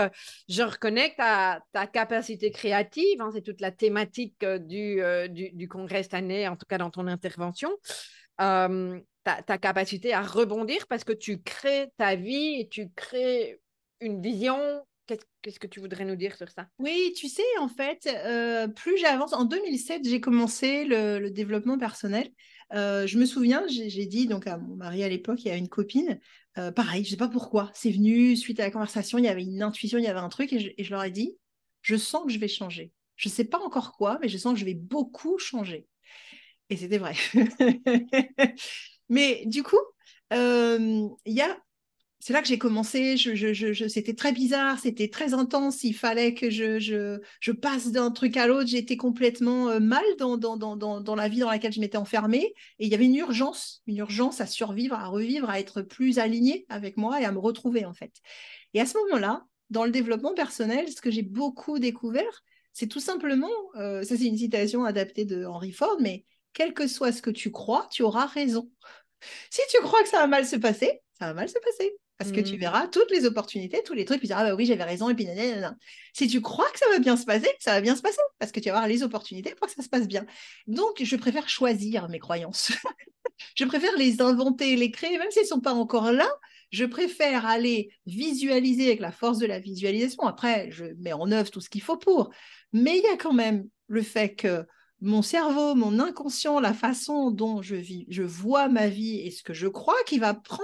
je 0.49 0.63
reconnais 0.63 1.15
ta, 1.17 1.61
ta 1.73 1.87
capacité 1.87 2.51
créative, 2.51 3.21
hein, 3.21 3.31
c'est 3.33 3.43
toute 3.43 3.61
la 3.61 3.71
thématique 3.71 4.45
du, 4.45 5.03
du, 5.31 5.51
du, 5.53 5.69
congrès 5.69 6.03
cette 6.03 6.15
année, 6.15 6.49
en 6.49 6.57
tout 6.57 6.67
cas 6.67 6.79
dans 6.79 6.91
ton 6.91 7.07
intervention. 7.07 7.71
Ta, 8.39 9.41
ta, 9.47 9.57
capacité 9.57 10.13
à 10.13 10.23
rebondir 10.23 10.89
parce 10.89 11.05
que 11.05 11.13
tu 11.13 11.41
crées 11.43 11.93
ta 11.97 12.17
vie 12.17 12.61
et 12.61 12.69
tu 12.69 12.91
crées 12.97 13.61
une 14.01 14.21
vision 14.21 14.59
Qu'est-ce 15.07 15.59
que 15.59 15.67
tu 15.67 15.81
voudrais 15.81 16.05
nous 16.05 16.17
dire 16.17 16.37
sur 16.37 16.49
ça? 16.51 16.69
Oui, 16.79 17.13
tu 17.17 17.29
sais, 17.29 17.43
en 17.59 17.69
fait, 17.69 18.09
euh, 18.25 18.69
plus 18.69 18.97
j'avance, 18.99 19.33
en 19.33 19.45
2007, 19.45 20.03
j'ai 20.05 20.21
commencé 20.21 20.85
le, 20.85 21.29
développement 21.31 21.79
personnel. 21.79 22.31
Euh, 22.73 23.07
je 23.07 23.19
me 23.19 23.27
souviens, 23.27 23.65
j'ai 23.69 24.07
dit 24.07 24.27
donc 24.27 24.47
à 24.47 24.59
mon 24.59 24.77
mari 24.77 25.03
à 25.03 25.09
l'époque, 25.09 25.45
y 25.45 25.51
a 25.51 25.57
une 25.57 25.69
copine, 25.69 26.21
euh, 26.57 26.71
pareil, 26.71 27.03
je 27.05 27.09
ne 27.09 27.11
sais 27.11 27.17
pas 27.17 27.29
pourquoi, 27.29 27.71
c'est 27.75 27.91
venu 27.91 28.37
suite 28.37 28.61
à 28.61 28.65
la 28.65 28.71
conversation, 28.71 29.19
il 29.19 29.25
y 29.25 29.29
avait 29.29 29.43
une 29.43 29.63
intuition, 29.63 29.99
il 29.99 30.05
y 30.05 30.09
avait 30.09 30.21
un 30.21 30.29
truc, 30.29 30.53
et 30.53 30.83
je, 30.83 30.91
leur 30.91 31.05
ai 31.05 31.11
dit, 31.11 31.37
je 31.83 31.97
sens 31.97 32.25
que 32.25 32.33
je 32.33 32.39
vais 32.39 32.49
changer. 32.49 32.93
Je 33.17 33.29
ne 33.29 33.33
sais 33.33 33.45
pas 33.45 33.59
encore 33.59 33.93
quoi, 33.97 34.19
mais 34.23 34.29
je 34.29 34.39
sens 34.39 34.55
que 34.55 34.61
je 34.61 34.65
vais 34.65 34.75
beaucoup 34.75 35.39
changer. 35.39 35.87
Et 36.71 36.77
c'était 36.77 36.99
vrai. 36.99 37.15
mais 39.09 39.43
du 39.47 39.63
coup, 39.63 39.81
il 40.31 41.11
y 41.27 41.43
a 41.43 41.59
c'est 42.25 42.33
là 42.33 42.41
que 42.41 42.47
j'ai 42.47 42.57
commencé. 42.57 43.17
C'était 43.17 44.15
très 44.15 44.31
bizarre, 44.31 44.79
c'était 44.79 45.09
très 45.09 45.35
intense. 45.35 45.83
Il 45.83 45.93
fallait 45.93 46.35
que 46.35 46.51
je, 46.51 47.51
passe 47.51 47.91
d'un 47.91 48.13
truc 48.13 48.37
à 48.37 48.47
l'autre. 48.47 48.69
J'étais 48.69 48.97
complètement 48.97 49.71
euh, 49.71 49.81
mal 49.81 50.05
dans, 50.21 50.37
dans, 50.37 51.15
la 51.17 51.29
vie 51.29 51.41
dans 51.41 51.51
laquelle 51.51 51.73
je 51.73 51.81
m'étais 51.81 51.97
enfermée. 51.97 52.55
Et 52.79 52.87
il 52.87 52.89
y 52.89 52.95
avait 52.95 53.07
une 53.07 53.17
urgence, 53.17 53.83
une 53.89 53.97
urgence 53.97 54.41
à 54.41 54.47
survivre, 54.47 54.95
à 54.95 55.07
revivre, 55.07 55.51
à 55.51 55.59
être 55.59 55.83
plus 55.83 56.21
alignée 56.21 56.65
avec 56.69 56.97
moi 56.97 57.21
et 57.21 57.25
à 57.25 57.33
me 57.33 57.41
retrouver 57.41 57.85
en 57.85 57.93
fait. 57.93 58.13
Et 58.73 58.81
à 58.81 58.87
ce 58.87 58.97
moment-là, 58.99 59.45
dans 59.71 59.85
le 59.85 59.91
développement 59.91 60.33
personnel, 60.33 60.89
ce 60.93 61.01
que 61.01 61.11
j'ai 61.11 61.23
beaucoup 61.23 61.81
découvert, 61.81 62.45
c'est 62.73 62.87
tout 62.87 63.01
simplement, 63.01 63.51
euh, 63.75 64.05
ça 64.05 64.17
c'est 64.17 64.27
une 64.27 64.39
citation 64.39 64.85
adaptée 64.85 65.25
de 65.25 65.45
Henry 65.45 65.73
Ford, 65.73 65.97
mais 65.99 66.25
quel 66.53 66.73
que 66.73 66.87
soit 66.87 67.11
ce 67.11 67.21
que 67.21 67.31
tu 67.31 67.51
crois, 67.51 67.89
tu 67.91 68.05
auras 68.05 68.27
raison. 68.27 68.71
Si 69.51 69.61
tu 69.71 69.83
crois 69.83 70.01
que 70.05 70.09
ça 70.09 70.19
va 70.19 70.29
mal 70.29 70.47
se 70.47 70.57
passer, 70.57 71.01
ça 71.19 71.27
va 71.27 71.35
mal 71.35 71.49
se 71.49 71.59
passer 71.59 71.97
parce 72.19 72.31
que 72.31 72.41
tu 72.41 72.55
mmh. 72.55 72.61
verras 72.61 72.87
toutes 72.87 73.11
les 73.11 73.25
opportunités, 73.25 73.83
tous 73.85 73.95
les 73.95 74.05
trucs, 74.05 74.19
puis 74.19 74.29
tu 74.29 74.33
diras, 74.33 74.43
ah 74.43 74.51
bah 74.51 74.55
oui, 74.55 74.67
j'avais 74.67 74.85
raison, 74.85 75.09
et 75.09 75.15
puis 75.15 75.25
nanana. 75.25 75.77
Si 76.13 76.29
tu 76.29 76.41
crois 76.41 76.71
que 76.71 76.79
ça 76.79 76.87
va 76.91 76.99
bien 76.99 77.17
se 77.17 77.25
passer, 77.25 77.49
ça 77.59 77.73
va 77.73 77.81
bien 77.81 77.97
se 77.97 78.03
passer, 78.03 78.21
parce 78.39 78.53
que 78.53 78.61
tu 78.61 78.69
vas 78.69 78.77
avoir 78.77 78.89
les 78.89 79.03
opportunités 79.03 79.55
pour 79.55 79.67
que 79.67 79.73
ça 79.73 79.83
se 79.83 79.89
passe 79.89 80.07
bien. 80.07 80.25
Donc, 80.67 81.03
je 81.03 81.17
préfère 81.17 81.49
choisir 81.49 82.09
mes 82.09 82.19
croyances. 82.19 82.73
je 83.57 83.65
préfère 83.65 83.97
les 83.97 84.21
inventer, 84.21 84.77
les 84.77 84.91
créer, 84.91 85.19
même 85.19 85.31
s'ils 85.31 85.43
ne 85.43 85.49
sont 85.49 85.61
pas 85.61 85.75
encore 85.75 86.13
là. 86.13 86.29
Je 86.71 86.85
préfère 86.85 87.45
aller 87.45 87.91
visualiser 88.07 88.87
avec 88.87 89.01
la 89.01 89.13
force 89.13 89.39
de 89.39 89.47
la 89.47 89.59
visualisation. 89.59 90.23
Après, 90.23 90.71
je 90.71 90.85
mets 91.01 91.13
en 91.13 91.31
œuvre 91.31 91.51
tout 91.51 91.61
ce 91.61 91.69
qu'il 91.69 91.83
faut 91.83 91.99
pour. 91.99 92.31
Mais 92.73 92.99
il 92.99 93.03
y 93.03 93.13
a 93.13 93.17
quand 93.17 93.35
même 93.35 93.69
le 93.89 94.03
fait 94.03 94.35
que 94.35 94.65
mon 95.03 95.21
cerveau, 95.21 95.75
mon 95.75 95.99
inconscient, 95.99 96.61
la 96.61 96.73
façon 96.73 97.31
dont 97.31 97.61
je 97.61 97.75
vis, 97.75 98.07
je 98.09 98.23
vois 98.23 98.69
ma 98.69 98.87
vie 98.87 99.19
et 99.19 99.31
ce 99.31 99.43
que 99.43 99.53
je 99.53 99.67
crois 99.67 99.97
qui 100.07 100.19
va 100.19 100.33
prendre 100.33 100.63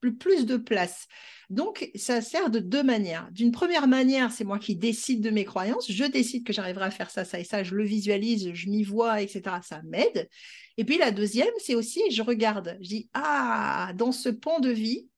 plus 0.00 0.46
de 0.46 0.56
place. 0.56 1.06
Donc, 1.48 1.90
ça 1.94 2.20
sert 2.20 2.50
de 2.50 2.58
deux 2.58 2.82
manières. 2.82 3.28
D'une 3.30 3.52
première 3.52 3.86
manière, 3.86 4.32
c'est 4.32 4.44
moi 4.44 4.58
qui 4.58 4.74
décide 4.76 5.20
de 5.20 5.30
mes 5.30 5.44
croyances. 5.44 5.90
Je 5.90 6.04
décide 6.04 6.44
que 6.44 6.52
j'arriverai 6.52 6.86
à 6.86 6.90
faire 6.90 7.10
ça, 7.10 7.24
ça 7.24 7.38
et 7.38 7.44
ça. 7.44 7.62
Je 7.62 7.74
le 7.74 7.84
visualise, 7.84 8.52
je 8.52 8.68
m'y 8.68 8.82
vois, 8.82 9.22
etc. 9.22 9.56
Ça 9.62 9.80
m'aide. 9.84 10.28
Et 10.76 10.84
puis 10.84 10.98
la 10.98 11.12
deuxième, 11.12 11.52
c'est 11.58 11.74
aussi, 11.74 12.02
je 12.10 12.22
regarde. 12.22 12.76
Je 12.80 12.88
dis, 12.88 13.10
ah, 13.14 13.92
dans 13.94 14.12
ce 14.12 14.28
pont 14.28 14.58
de 14.58 14.70
vie, 14.70 15.08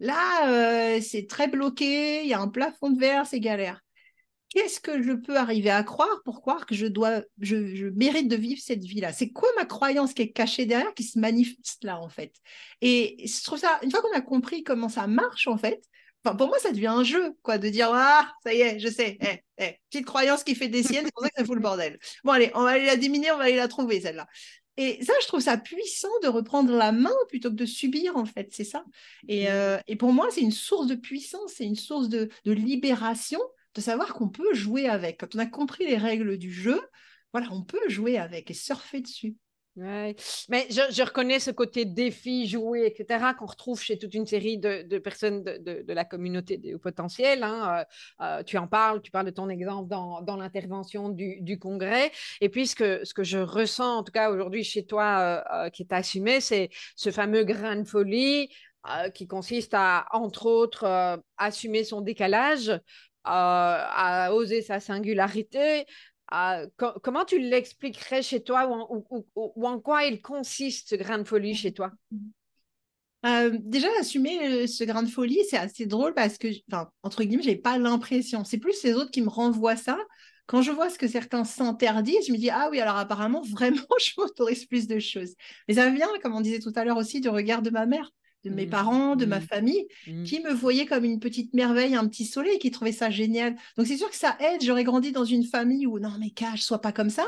là, 0.00 0.96
euh, 0.96 1.00
c'est 1.00 1.26
très 1.26 1.48
bloqué, 1.48 2.22
il 2.22 2.28
y 2.28 2.34
a 2.34 2.40
un 2.40 2.48
plafond 2.48 2.90
de 2.90 2.98
verre, 2.98 3.26
c'est 3.26 3.40
galère 3.40 3.80
qu'est-ce 4.50 4.80
que 4.80 5.02
je 5.02 5.12
peux 5.12 5.36
arriver 5.36 5.70
à 5.70 5.82
croire 5.82 6.22
pour 6.24 6.40
croire 6.40 6.66
que 6.66 6.74
je 6.74 6.86
dois, 6.86 7.22
je, 7.40 7.88
mérite 7.90 8.28
de 8.28 8.36
vivre 8.36 8.60
cette 8.62 8.84
vie-là? 8.84 9.12
C'est 9.12 9.30
quoi 9.30 9.48
ma 9.56 9.64
croyance 9.64 10.12
qui 10.12 10.22
est 10.22 10.32
cachée 10.32 10.66
derrière, 10.66 10.92
qui 10.94 11.04
se 11.04 11.18
manifeste 11.18 11.84
là 11.84 11.98
en 11.98 12.08
fait? 12.08 12.34
Et 12.82 13.16
je 13.26 13.44
trouve 13.44 13.58
ça, 13.58 13.78
une 13.82 13.90
fois 13.90 14.02
qu'on 14.02 14.16
a 14.16 14.20
compris 14.20 14.62
comment 14.62 14.88
ça 14.88 15.06
marche 15.06 15.46
en 15.46 15.56
fait, 15.56 15.80
Enfin, 16.22 16.36
pour 16.36 16.48
moi, 16.48 16.58
ça 16.58 16.70
devient 16.70 16.88
un 16.88 17.02
jeu, 17.02 17.34
quoi, 17.42 17.56
de 17.56 17.70
dire 17.70 17.88
ah, 17.94 18.30
ça 18.44 18.52
y 18.52 18.60
est, 18.60 18.78
je 18.78 18.88
sais, 18.88 19.16
eh, 19.22 19.42
eh, 19.56 19.78
petite 19.88 20.04
croyance 20.04 20.44
qui 20.44 20.54
fait 20.54 20.68
des 20.68 20.82
siennes, 20.82 21.06
c'est 21.06 21.14
pour 21.14 21.22
ça 21.22 21.30
que 21.30 21.36
ça 21.38 21.44
fout 21.46 21.54
le 21.54 21.62
bordel. 21.62 21.98
Bon, 22.24 22.32
allez, 22.32 22.50
on 22.54 22.62
va 22.62 22.72
aller 22.72 22.84
la 22.84 22.96
diminuer, 22.96 23.30
on 23.30 23.38
va 23.38 23.44
aller 23.44 23.56
la 23.56 23.68
trouver 23.68 24.02
celle-là. 24.02 24.26
Et 24.76 25.02
ça, 25.02 25.14
je 25.22 25.26
trouve 25.26 25.40
ça 25.40 25.56
puissant 25.56 26.08
de 26.22 26.28
reprendre 26.28 26.74
la 26.76 26.92
main 26.92 27.14
plutôt 27.28 27.48
que 27.50 27.54
de 27.54 27.64
subir, 27.64 28.16
en 28.16 28.26
fait, 28.26 28.48
c'est 28.52 28.64
ça. 28.64 28.84
Et, 29.28 29.44
mmh. 29.44 29.48
euh, 29.48 29.78
et, 29.86 29.96
pour 29.96 30.12
moi, 30.12 30.28
c'est 30.30 30.42
une 30.42 30.52
source 30.52 30.86
de 30.86 30.94
puissance, 30.94 31.54
c'est 31.56 31.64
une 31.64 31.76
source 31.76 32.08
de, 32.08 32.28
de 32.44 32.52
libération 32.52 33.40
de 33.74 33.80
savoir 33.80 34.14
qu'on 34.14 34.28
peut 34.28 34.54
jouer 34.54 34.88
avec. 34.88 35.20
Quand 35.20 35.34
on 35.34 35.38
a 35.38 35.46
compris 35.46 35.86
les 35.86 35.96
règles 35.96 36.38
du 36.38 36.52
jeu, 36.52 36.80
voilà, 37.32 37.48
on 37.52 37.62
peut 37.62 37.88
jouer 37.88 38.18
avec 38.18 38.50
et 38.50 38.54
surfer 38.54 39.00
dessus. 39.00 39.36
Ouais. 39.76 40.16
Mais 40.48 40.66
je, 40.68 41.02
reconnais 41.02 41.38
ce 41.38 41.52
côté 41.52 41.84
défi, 41.84 42.48
jouer, 42.48 42.86
etc., 42.86 43.24
qu'on 43.38 43.46
retrouve 43.46 43.80
chez 43.80 43.96
toute 43.98 44.14
une 44.14 44.26
série 44.26 44.58
de, 44.58 44.98
personnes 44.98 45.44
de, 45.44 45.92
la 45.92 46.04
communauté 46.04 46.58
des 46.58 46.76
potentiels. 46.76 47.44
Hein. 47.44 47.84
Euh, 48.20 48.24
euh, 48.24 48.42
tu 48.42 48.58
en 48.58 48.66
parles, 48.66 49.00
tu 49.00 49.12
parles 49.12 49.26
de 49.26 49.30
ton 49.30 49.48
exemple 49.48 49.88
dans, 49.88 50.36
l'intervention 50.36 51.08
du, 51.08 51.58
congrès. 51.58 52.10
Et 52.40 52.48
puis, 52.48 52.66
ce 52.66 52.74
que, 52.74 53.04
ce 53.04 53.14
que 53.14 53.22
je 53.22 53.38
ressens, 53.38 53.98
en 53.98 54.02
tout 54.02 54.12
cas 54.12 54.30
aujourd'hui 54.30 54.64
chez 54.64 54.84
toi, 54.84 55.44
euh, 55.52 55.70
qui 55.70 55.82
est 55.82 55.92
assumé, 55.92 56.40
c'est 56.40 56.70
ce 56.96 57.10
fameux 57.10 57.44
grain 57.44 57.76
de 57.76 57.84
folie 57.84 58.50
qui 59.14 59.26
consiste 59.26 59.74
à, 59.74 60.06
entre 60.12 60.46
autres, 60.46 61.20
assumer 61.36 61.84
son 61.84 62.00
décalage, 62.00 62.72
à 63.24 64.30
oser 64.34 64.62
sa 64.62 64.80
singularité. 64.80 65.84
comment 66.76 67.24
tu 67.24 67.38
l'expliquerais 67.38 68.22
chez 68.22 68.42
toi 68.42 68.66
ou 68.66 69.66
en, 69.66 69.80
quoi 69.80 70.04
il 70.04 70.20
consiste 70.22 70.90
ce 70.90 70.94
grain 70.96 71.18
de 71.18 71.24
folie 71.24 71.54
chez 71.54 71.72
toi? 71.72 71.90
Euh, 73.26 73.50
déjà, 73.60 73.88
assumer 74.00 74.66
ce 74.66 74.84
grain 74.84 75.02
de 75.02 75.08
folie, 75.08 75.40
c'est 75.48 75.58
assez 75.58 75.86
drôle 75.86 76.14
parce 76.14 76.38
que, 76.38 76.48
entre 77.02 77.22
guillemets, 77.22 77.42
j'ai 77.42 77.56
pas 77.56 77.78
l'impression. 77.78 78.44
C'est 78.44 78.58
plus 78.58 78.82
les 78.82 78.94
autres 78.94 79.10
qui 79.10 79.20
me 79.20 79.28
renvoient 79.28 79.76
ça. 79.76 79.98
Quand 80.46 80.62
je 80.62 80.72
vois 80.72 80.90
ce 80.90 80.98
que 80.98 81.06
certains 81.06 81.44
s'interdisent, 81.44 82.26
je 82.26 82.32
me 82.32 82.38
dis, 82.38 82.50
ah 82.50 82.68
oui, 82.70 82.80
alors 82.80 82.96
apparemment, 82.96 83.42
vraiment, 83.52 83.86
je 84.00 84.12
m'autorise 84.18 84.64
plus 84.64 84.88
de 84.88 84.98
choses. 84.98 85.34
Mais 85.68 85.74
ça 85.74 85.90
vient, 85.90 86.08
comme 86.22 86.34
on 86.34 86.40
disait 86.40 86.58
tout 86.58 86.72
à 86.74 86.84
l'heure 86.84 86.96
aussi, 86.96 87.20
du 87.20 87.28
regard 87.28 87.62
de 87.62 87.70
ma 87.70 87.86
mère. 87.86 88.10
De 88.44 88.50
mes 88.50 88.66
mmh. 88.66 88.70
parents, 88.70 89.16
de 89.16 89.26
ma 89.26 89.38
mmh. 89.38 89.46
famille, 89.46 89.86
mmh. 90.06 90.24
qui 90.24 90.40
me 90.40 90.52
voyaient 90.52 90.86
comme 90.86 91.04
une 91.04 91.20
petite 91.20 91.52
merveille, 91.54 91.94
un 91.94 92.06
petit 92.06 92.24
soleil, 92.24 92.58
qui 92.58 92.70
trouvaient 92.70 92.92
ça 92.92 93.10
génial. 93.10 93.56
Donc 93.76 93.86
c'est 93.86 93.96
sûr 93.96 94.10
que 94.10 94.16
ça 94.16 94.36
aide. 94.40 94.62
J'aurais 94.62 94.84
grandi 94.84 95.12
dans 95.12 95.24
une 95.24 95.44
famille 95.44 95.86
où 95.86 95.98
non 95.98 96.12
mais 96.18 96.30
cache, 96.30 96.62
sois 96.62 96.80
pas 96.80 96.92
comme 96.92 97.10
ça. 97.10 97.26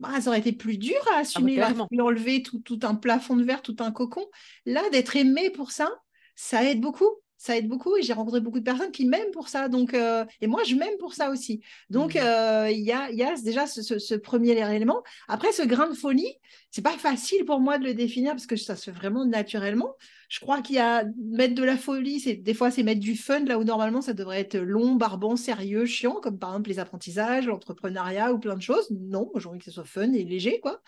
Bah, 0.00 0.20
ça 0.20 0.28
aurait 0.28 0.40
été 0.40 0.52
plus 0.52 0.76
dur 0.76 0.98
à 1.14 1.18
assumer, 1.18 1.60
ah 1.60 1.72
enlever 2.00 2.42
tout, 2.42 2.58
tout, 2.58 2.80
un 2.82 2.96
plafond 2.96 3.36
de 3.36 3.44
verre, 3.44 3.62
tout 3.62 3.76
un 3.78 3.92
cocon. 3.92 4.26
Là, 4.66 4.82
d'être 4.90 5.14
aimé 5.16 5.50
pour 5.50 5.70
ça, 5.70 5.88
ça 6.34 6.64
aide 6.64 6.80
beaucoup 6.80 7.08
ça 7.44 7.58
aide 7.58 7.68
beaucoup 7.68 7.94
et 7.98 8.02
j'ai 8.02 8.14
rencontré 8.14 8.40
beaucoup 8.40 8.58
de 8.58 8.64
personnes 8.64 8.90
qui 8.90 9.04
m'aiment 9.04 9.30
pour 9.30 9.48
ça. 9.48 9.68
Donc, 9.68 9.92
euh, 9.92 10.24
et 10.40 10.46
moi, 10.46 10.62
je 10.64 10.76
m'aime 10.76 10.96
pour 10.98 11.12
ça 11.12 11.28
aussi. 11.30 11.60
Donc, 11.90 12.14
mmh. 12.14 12.18
euh, 12.22 12.70
il 12.70 12.80
y, 12.80 12.90
a, 12.90 13.10
y, 13.10 13.22
a, 13.22 13.34
déjà 13.36 13.66
ce, 13.66 14.14
premier 14.14 14.52
élément. 14.52 15.02
Après, 15.28 15.52
ce 15.52 15.60
grain 15.60 15.86
de 15.90 15.94
folie, 15.94 16.38
c'est 16.70 16.80
pas 16.80 16.96
facile 16.96 17.44
pour 17.44 17.60
moi 17.60 17.76
de 17.76 17.84
le 17.84 17.92
définir 17.92 18.32
parce 18.32 18.46
que 18.46 18.56
ça 18.56 18.76
se 18.76 18.84
fait 18.84 18.96
vraiment 18.96 19.26
naturellement. 19.26 19.94
Je 20.30 20.40
crois 20.40 20.62
qu'il 20.62 20.76
y 20.76 20.78
a 20.78 21.04
mettre 21.32 21.54
de 21.54 21.62
la 21.62 21.76
folie, 21.76 22.18
c'est 22.18 22.34
des 22.34 22.54
fois 22.54 22.70
c'est 22.70 22.82
mettre 22.82 23.00
du 23.00 23.14
fun 23.14 23.40
là 23.40 23.58
où 23.58 23.64
normalement 23.64 24.00
ça 24.00 24.14
devrait 24.14 24.40
être 24.40 24.56
long, 24.56 24.94
barbant, 24.94 25.36
sérieux, 25.36 25.84
chiant, 25.84 26.14
comme 26.22 26.38
par 26.38 26.50
exemple 26.52 26.70
les 26.70 26.78
apprentissages, 26.78 27.46
l'entrepreneuriat 27.46 28.32
ou 28.32 28.38
plein 28.38 28.56
de 28.56 28.62
choses. 28.62 28.90
Non, 28.90 29.30
j'ai 29.36 29.48
envie 29.48 29.58
que 29.58 29.66
ce 29.66 29.70
soit 29.70 29.84
fun 29.84 30.14
et 30.14 30.24
léger, 30.24 30.60
quoi. 30.60 30.80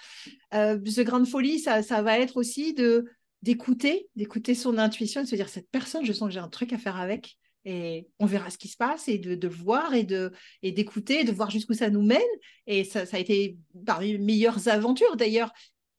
Euh, 0.54 0.78
ce 0.86 1.02
grain 1.02 1.20
de 1.20 1.28
folie, 1.28 1.58
ça, 1.58 1.82
ça 1.82 2.00
va 2.00 2.18
être 2.18 2.38
aussi 2.38 2.72
de 2.72 3.04
d'écouter, 3.42 4.08
d'écouter 4.16 4.54
son 4.54 4.78
intuition, 4.78 5.22
de 5.22 5.26
se 5.26 5.36
dire 5.36 5.48
cette 5.48 5.70
personne, 5.70 6.04
je 6.04 6.12
sens 6.12 6.28
que 6.28 6.34
j'ai 6.34 6.40
un 6.40 6.48
truc 6.48 6.72
à 6.72 6.78
faire 6.78 6.96
avec 6.96 7.36
et 7.64 8.08
on 8.20 8.26
verra 8.26 8.48
ce 8.48 8.58
qui 8.58 8.68
se 8.68 8.76
passe 8.76 9.08
et 9.08 9.18
de, 9.18 9.34
de 9.34 9.48
voir 9.48 9.92
et 9.92 10.04
de 10.04 10.32
et 10.62 10.70
d'écouter, 10.70 11.24
de 11.24 11.32
voir 11.32 11.50
jusqu'où 11.50 11.74
ça 11.74 11.90
nous 11.90 12.02
mène. 12.02 12.20
Et 12.68 12.84
ça, 12.84 13.02
a 13.10 13.18
été 13.18 13.58
parmi 13.84 14.12
les 14.12 14.18
meilleures 14.18 14.68
aventures. 14.68 15.16
D'ailleurs, 15.16 15.52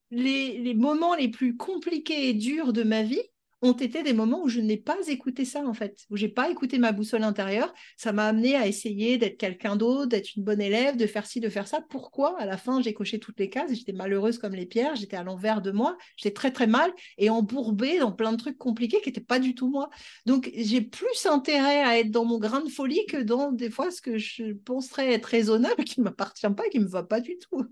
les 0.09 0.73
moments 0.73 1.13
les 1.13 1.27
plus 1.27 1.57
compliqués 1.57 2.29
et 2.29 2.33
durs 2.33 2.71
de 2.71 2.83
ma 2.83 3.03
vie, 3.03 3.21
ont 3.61 3.73
été 3.73 4.03
des 4.03 4.13
moments 4.13 4.43
où 4.43 4.49
je 4.49 4.59
n'ai 4.59 4.77
pas 4.77 4.97
écouté 5.07 5.45
ça 5.45 5.65
en 5.65 5.73
fait, 5.73 6.05
où 6.09 6.17
j'ai 6.17 6.27
pas 6.27 6.49
écouté 6.49 6.77
ma 6.77 6.91
boussole 6.91 7.23
intérieure. 7.23 7.73
Ça 7.97 8.11
m'a 8.11 8.27
amené 8.27 8.55
à 8.55 8.67
essayer 8.67 9.17
d'être 9.17 9.37
quelqu'un 9.37 9.75
d'autre, 9.75 10.05
d'être 10.07 10.35
une 10.35 10.43
bonne 10.43 10.61
élève, 10.61 10.95
de 10.95 11.07
faire 11.07 11.25
ci, 11.25 11.39
de 11.39 11.49
faire 11.49 11.67
ça. 11.67 11.81
Pourquoi? 11.89 12.39
À 12.39 12.45
la 12.45 12.57
fin, 12.57 12.81
j'ai 12.81 12.93
coché 12.93 13.19
toutes 13.19 13.39
les 13.39 13.49
cases. 13.49 13.73
J'étais 13.73 13.93
malheureuse 13.93 14.37
comme 14.37 14.53
les 14.53 14.65
pierres. 14.65 14.95
J'étais 14.95 15.17
à 15.17 15.23
l'envers 15.23 15.61
de 15.61 15.71
moi. 15.71 15.97
J'étais 16.17 16.33
très 16.33 16.51
très 16.51 16.67
mal 16.67 16.91
et 17.17 17.29
embourbée 17.29 17.99
dans 17.99 18.11
plein 18.11 18.31
de 18.31 18.37
trucs 18.37 18.57
compliqués 18.57 19.01
qui 19.01 19.09
n'étaient 19.09 19.21
pas 19.21 19.39
du 19.39 19.55
tout 19.55 19.69
moi. 19.69 19.89
Donc 20.25 20.51
j'ai 20.55 20.81
plus 20.81 21.25
intérêt 21.25 21.83
à 21.83 21.99
être 21.99 22.11
dans 22.11 22.25
mon 22.25 22.37
grain 22.37 22.61
de 22.61 22.69
folie 22.69 23.05
que 23.07 23.17
dans 23.17 23.51
des 23.51 23.69
fois 23.69 23.91
ce 23.91 24.01
que 24.01 24.17
je 24.17 24.53
penserais 24.53 25.13
être 25.13 25.25
raisonnable, 25.25 25.83
qui 25.83 25.99
ne 25.99 26.05
m'appartient 26.05 26.47
pas, 26.49 26.65
et 26.65 26.69
qui 26.69 26.79
me 26.79 26.87
va 26.87 27.03
pas 27.03 27.19
du 27.19 27.37
tout. 27.37 27.65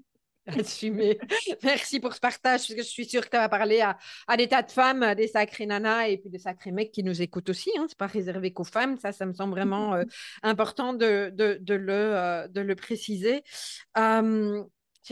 Assumé. 0.48 1.18
Merci 1.64 2.00
pour 2.00 2.14
ce 2.14 2.20
partage, 2.20 2.62
parce 2.62 2.74
que 2.74 2.84
je 2.84 2.88
suis 2.88 3.06
sûre 3.06 3.24
que 3.24 3.30
tu 3.30 3.38
vas 3.38 3.50
parler 3.50 3.82
à, 3.82 3.98
à, 4.28 4.38
des 4.38 4.48
tas 4.48 4.62
de 4.62 4.72
femmes, 4.72 5.16
des 5.16 5.28
sacrés 5.28 5.66
nanas 5.66 6.08
et 6.08 6.18
puis 6.18 6.30
des 6.30 6.40
sacrés 6.40 6.72
mecs 6.72 6.92
qui 6.92 7.04
nous 7.04 7.22
écoutent 7.22 7.50
aussi. 7.50 7.72
Hein. 7.78 7.86
Ce 7.88 7.94
n'est 7.94 7.98
pas 7.98 8.08
réservé 8.08 8.54
qu'aux 8.54 8.64
femmes. 8.64 8.98
Ça, 8.98 9.12
ça 9.12 9.26
me 9.26 9.34
semble 9.34 9.52
vraiment 9.52 9.94
euh, 9.96 10.04
important 10.44 10.94
de, 10.94 11.32
de, 11.34 11.58
de 11.62 11.74
le, 11.74 11.94
euh, 11.94 12.48
de 12.48 12.62
le 12.62 12.76
préciser. 12.76 13.44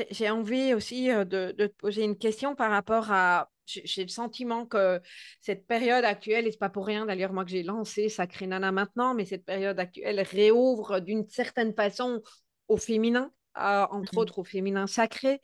J'ai 0.09 0.29
envie 0.29 0.73
aussi 0.73 1.11
euh, 1.11 1.23
de, 1.23 1.53
de, 1.57 1.67
te 1.67 1.75
poser 1.75 2.03
une 2.03 2.17
question 2.17 2.55
par 2.55 2.71
rapport 2.71 3.11
à. 3.11 3.49
J'ai 3.65 4.03
le 4.03 4.09
sentiment 4.09 4.65
que 4.65 4.99
cette 5.39 5.65
période 5.65 6.03
actuelle, 6.03 6.45
et 6.45 6.51
c'est 6.51 6.57
pas 6.57 6.69
pour 6.69 6.85
rien 6.85 7.05
d'ailleurs 7.05 7.31
moi 7.31 7.45
que 7.45 7.51
j'ai 7.51 7.63
lancé 7.63 8.09
Sacré 8.09 8.45
Nana 8.45 8.73
maintenant, 8.73 9.13
mais 9.13 9.23
cette 9.23 9.45
période 9.45 9.79
actuelle 9.79 10.19
réouvre 10.19 10.99
d'une 10.99 11.25
certaine 11.29 11.73
façon 11.73 12.21
au 12.67 12.75
féminin 12.75 13.31
entre 13.55 14.15
mmh 14.15 14.17
autres 14.17 14.39
au 14.39 14.43
féminin 14.43 14.87
sacré. 14.87 15.41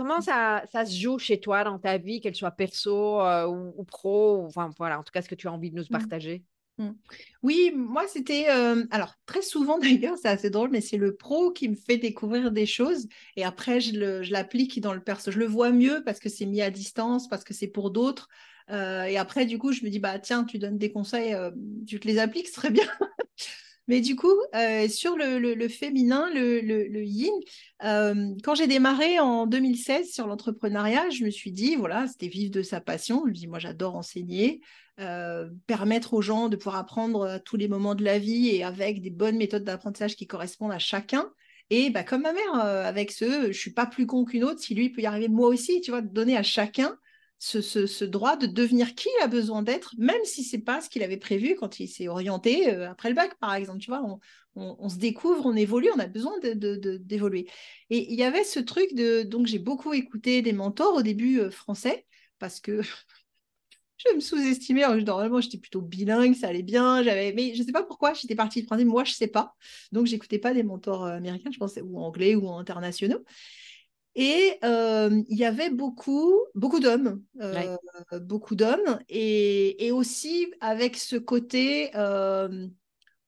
Comment 0.00 0.20
mmh. 0.20 0.22
ça, 0.22 0.62
ça, 0.72 0.86
se 0.86 0.98
joue 0.98 1.18
chez 1.18 1.40
toi 1.40 1.62
dans 1.62 1.78
ta 1.78 1.98
vie, 1.98 2.22
qu'elle 2.22 2.34
soit 2.34 2.52
perso 2.52 3.20
euh, 3.20 3.46
ou, 3.46 3.84
pro 3.84 4.46
Enfin, 4.46 4.70
voilà, 4.78 4.98
en 4.98 5.02
tout 5.02 5.12
cas, 5.12 5.20
ce 5.20 5.28
que 5.28 5.34
tu 5.34 5.46
as 5.46 5.52
envie 5.52 5.70
de 5.70 5.76
nous 5.76 5.84
mmh. 5.84 5.88
partager? 5.92 6.42
Oui, 7.42 7.70
moi, 7.76 8.04
c'était. 8.08 8.46
Euh, 8.48 8.84
alors, 8.90 9.14
très 9.26 9.42
souvent 9.42 9.78
d'ailleurs, 9.78 10.16
c'est 10.16 10.28
assez 10.28 10.48
drôle, 10.48 10.70
mais 10.70 10.80
c'est 10.80 10.96
le 10.96 11.16
pro 11.16 11.50
qui 11.50 11.68
me 11.68 11.74
fait 11.74 11.98
découvrir 11.98 12.50
des 12.50 12.64
choses. 12.64 13.08
Et 13.36 13.44
après, 13.44 13.80
je 13.80 14.32
l'applique 14.32 14.80
dans 14.80 14.94
le 14.94 15.02
perso. 15.02 15.30
Je 15.30 15.38
le 15.38 15.44
vois 15.44 15.70
mieux 15.70 16.02
parce 16.02 16.18
que 16.18 16.30
c'est 16.30 16.46
mis 16.46 16.62
à 16.62 16.70
distance, 16.70 17.28
parce 17.28 17.44
que 17.44 17.52
c'est 17.52 17.68
pour 17.68 17.90
d'autres. 17.90 18.28
Euh, 18.70 19.04
et 19.04 19.18
après, 19.18 19.44
du 19.44 19.58
coup, 19.58 19.72
je 19.72 19.84
me 19.84 19.90
dis, 19.90 19.98
bah 19.98 20.18
tiens, 20.18 20.44
tu 20.44 20.58
donnes 20.58 20.78
des 20.78 20.92
conseils, 20.92 21.36
tu 21.86 22.00
te 22.00 22.08
les 22.08 22.18
appliques, 22.18 22.48
ce 22.48 22.54
serait 22.54 22.70
bien. 22.70 22.88
Mais 23.90 24.00
du 24.00 24.14
coup, 24.14 24.36
euh, 24.54 24.86
sur 24.86 25.16
le, 25.16 25.68
féminin, 25.68 26.30
le, 26.32 27.02
yin, 27.02 27.32
euh, 27.82 28.36
quand 28.44 28.54
j'ai 28.54 28.68
démarré 28.68 29.18
en 29.18 29.48
2016 29.48 30.12
sur 30.12 30.28
l'entrepreneuriat, 30.28 31.10
je 31.10 31.24
me 31.24 31.30
suis 31.30 31.50
dit, 31.50 31.74
voilà, 31.74 32.06
c'était 32.06 32.28
vivre 32.28 32.52
de 32.52 32.62
sa 32.62 32.80
passion. 32.80 33.22
Je 33.24 33.30
me 33.30 33.34
dis, 33.34 33.48
moi, 33.48 33.58
j'adore 33.58 33.96
enseigner, 33.96 34.60
euh, 35.00 35.50
permettre 35.66 36.14
aux 36.14 36.22
gens 36.22 36.48
de 36.48 36.54
pouvoir 36.54 36.76
apprendre 36.76 37.26
à 37.26 37.40
tous 37.40 37.56
les 37.56 37.66
moments 37.66 37.96
de 37.96 38.04
la 38.04 38.20
vie 38.20 38.50
et 38.50 38.62
avec 38.62 39.02
des 39.02 39.10
bonnes 39.10 39.36
méthodes 39.36 39.64
d'apprentissage 39.64 40.14
qui 40.14 40.28
correspondent 40.28 40.70
à 40.70 40.78
chacun. 40.78 41.28
Et 41.70 41.90
bah, 41.90 42.04
comme 42.04 42.22
ma 42.22 42.32
mère, 42.32 42.54
avec 42.54 43.10
ce, 43.10 43.50
je 43.50 43.58
suis 43.58 43.72
pas 43.72 43.86
plus 43.86 44.06
con 44.06 44.24
qu'une 44.24 44.44
autre, 44.44 44.60
si 44.60 44.76
lui 44.76 44.90
peut 44.90 45.00
y 45.00 45.06
arriver, 45.06 45.26
moi 45.26 45.48
aussi, 45.48 45.80
tu 45.80 45.90
vois, 45.90 46.00
donner 46.00 46.36
à 46.36 46.44
chacun 46.44 46.96
ce, 47.40 48.04
droit 48.04 48.36
de 48.36 48.46
devenir 48.46 48.94
qui 48.94 49.08
il 49.18 49.24
a 49.24 49.26
besoin 49.26 49.62
d'être, 49.62 49.94
même 49.98 50.22
si 50.24 50.44
c'est 50.44 50.58
pas 50.58 50.80
ce 50.82 50.90
qu'il 50.90 51.02
avait 51.02 51.16
prévu 51.16 51.56
quand 51.56 51.80
il 51.80 51.88
s'est 51.88 52.06
orienté 52.06 52.72
euh, 52.72 52.90
après 52.90 53.08
le 53.08 53.14
bac, 53.14 53.34
par 53.40 53.54
exemple. 53.54 53.78
Tu 53.78 53.90
vois, 53.90 54.02
on, 54.54 54.88
se 54.88 54.98
découvre, 54.98 55.46
on 55.46 55.56
évolue, 55.56 55.88
on 55.94 55.98
a 55.98 56.06
besoin 56.06 56.38
d'évoluer. 56.38 57.42
De, 57.42 57.48
Et 57.88 58.12
il 58.12 58.18
y 58.18 58.24
avait 58.24 58.44
ce 58.44 58.60
truc 58.60 58.94
de, 58.94 59.22
donc 59.22 59.46
j'ai 59.46 59.58
beaucoup 59.58 59.94
écouté 59.94 60.42
des 60.42 60.52
mentors 60.52 60.94
au 60.94 61.02
début 61.02 61.40
euh, 61.40 61.50
français 61.50 62.06
parce 62.38 62.60
que 62.60 62.82
je 63.96 64.14
me 64.14 64.20
sous-estimais. 64.20 64.82
Normalement, 65.02 65.40
j'étais 65.40 65.58
plutôt 65.58 65.80
bilingue, 65.80 66.34
ça 66.34 66.48
allait 66.48 66.62
bien. 66.62 67.02
J'avais, 67.02 67.32
mais 67.32 67.54
je 67.54 67.62
sais 67.62 67.72
pas 67.72 67.84
pourquoi 67.84 68.12
j'étais 68.12 68.34
partie 68.34 68.60
de 68.60 68.66
français. 68.66 68.84
Moi, 68.84 69.04
je 69.04 69.12
sais 69.12 69.28
pas. 69.28 69.54
Donc, 69.92 70.06
j'écoutais 70.06 70.38
pas 70.38 70.52
des 70.52 70.62
mentors 70.62 71.06
euh, 71.06 71.16
américains, 71.16 71.50
je 71.50 71.58
pensais 71.58 71.80
ou 71.80 71.98
anglais 72.00 72.34
ou 72.34 72.50
internationaux. 72.50 73.24
Et 74.16 74.58
euh, 74.64 75.22
il 75.28 75.38
y 75.38 75.44
avait 75.44 75.70
beaucoup, 75.70 76.34
beaucoup 76.54 76.80
d'hommes, 76.80 77.22
euh, 77.40 77.76
beaucoup 78.20 78.56
d'hommes, 78.56 78.98
et, 79.08 79.90
aussi 79.92 80.52
avec 80.60 80.96
ce 80.96 81.14
côté 81.14 81.90
euh, 81.94 82.66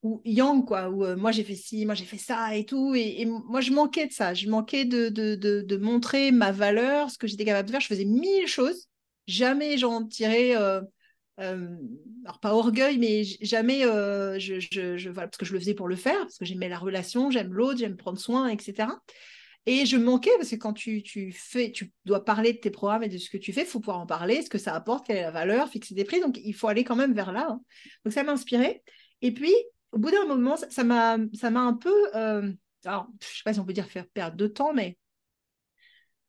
où 0.03 0.21
yang, 0.25 0.65
quoi, 0.65 0.91
où 0.91 1.17
moi 1.17 1.31
j'ai 1.31 1.45
fait 1.45 1.55
ci, 1.55 1.87
moi 1.87 1.95
j'ai 1.95 2.05
fait 2.05 2.19
ça 2.19 2.57
et 2.57 2.65
tout, 2.65 2.95
et, 2.97 3.25
moi 3.27 3.61
je 3.61 3.71
manquais 3.71 4.09
de 4.09 4.13
ça, 4.13 4.35
je 4.35 4.49
manquais 4.49 4.85
de, 4.85 5.09
de, 5.09 5.37
de, 5.37 5.77
montrer 5.77 6.33
ma 6.33 6.51
valeur, 6.51 7.11
ce 7.11 7.19
que 7.19 7.29
j'étais 7.29 7.45
capable 7.45 7.69
de 7.69 7.73
faire, 7.73 7.81
je 7.81 7.87
faisais 7.87 8.05
mille 8.05 8.49
choses, 8.49 8.89
jamais 9.29 9.79
j'en 9.79 10.05
tirais, 10.05 10.55
alors 10.57 12.41
pas 12.41 12.55
orgueil, 12.55 12.99
mais 12.99 13.23
jamais, 13.23 13.83
je, 13.83 14.59
je, 14.59 14.97
je, 14.97 15.11
voilà, 15.11 15.29
parce 15.29 15.39
que 15.39 15.47
je 15.47 15.53
le 15.53 15.61
faisais 15.61 15.75
pour 15.75 15.87
le 15.87 15.97
faire, 15.97 16.19
parce 16.19 16.39
que 16.39 16.45
j'aimais 16.45 16.69
la 16.69 16.79
relation, 16.79 17.31
j'aime 17.31 17.55
l'autre, 17.55 17.79
j'aime 17.79 17.97
prendre 17.97 18.19
soin, 18.19 18.49
etc. 18.49 18.89
Et 19.67 19.87
je 19.87 19.97
manquais 19.97 20.31
parce 20.39 20.51
que 20.51 20.57
quand 20.57 20.73
tu, 20.73 21.33
fais, 21.33 21.71
tu 21.71 21.93
dois 22.05 22.25
parler 22.25 22.53
de 22.53 22.59
tes 22.59 22.71
programmes 22.71 23.05
et 23.05 23.09
de 23.09 23.19
ce 23.19 23.31
que 23.31 23.37
tu 23.37 23.53
fais, 23.53 23.63
il 23.63 23.67
faut 23.67 23.79
pouvoir 23.79 24.01
en 24.01 24.07
parler, 24.07 24.43
ce 24.43 24.51
que 24.51 24.59
ça 24.59 24.75
apporte, 24.75 25.07
quelle 25.07 25.19
est 25.19 25.23
la 25.23 25.31
valeur, 25.31 25.69
fixer 25.69 25.95
des 25.95 26.05
prix. 26.05 26.21
Donc, 26.21 26.39
il 26.43 26.53
faut 26.53 26.67
aller 26.67 26.83
quand 26.83 26.97
même 26.97 27.13
vers 27.13 27.33
là. 27.33 27.47
Hein. 27.51 27.61
Donc, 28.05 28.13
ça 28.13 28.25
m'a 28.25 28.33
inspiré. 28.33 28.83
Et 29.21 29.33
puis, 29.33 29.55
au 29.93 29.99
bout 29.99 30.11
d'un 30.11 30.27
moment, 30.27 30.57
ça 30.57 30.85
m'a 30.85 31.19
ça 31.35 31.51
m'a 31.51 31.61
un 31.61 31.75
peu, 31.75 31.95
euh, 32.17 32.53
alors, 32.85 33.07
je 33.21 33.27
ne 33.27 33.31
sais 33.31 33.43
pas 33.45 33.53
si 33.53 33.61
on 33.61 33.65
peut 33.65 33.73
dire 33.73 33.87
faire 33.87 34.09
perdre 34.09 34.37
de 34.37 34.47
temps, 34.49 34.73
mais 34.73 34.99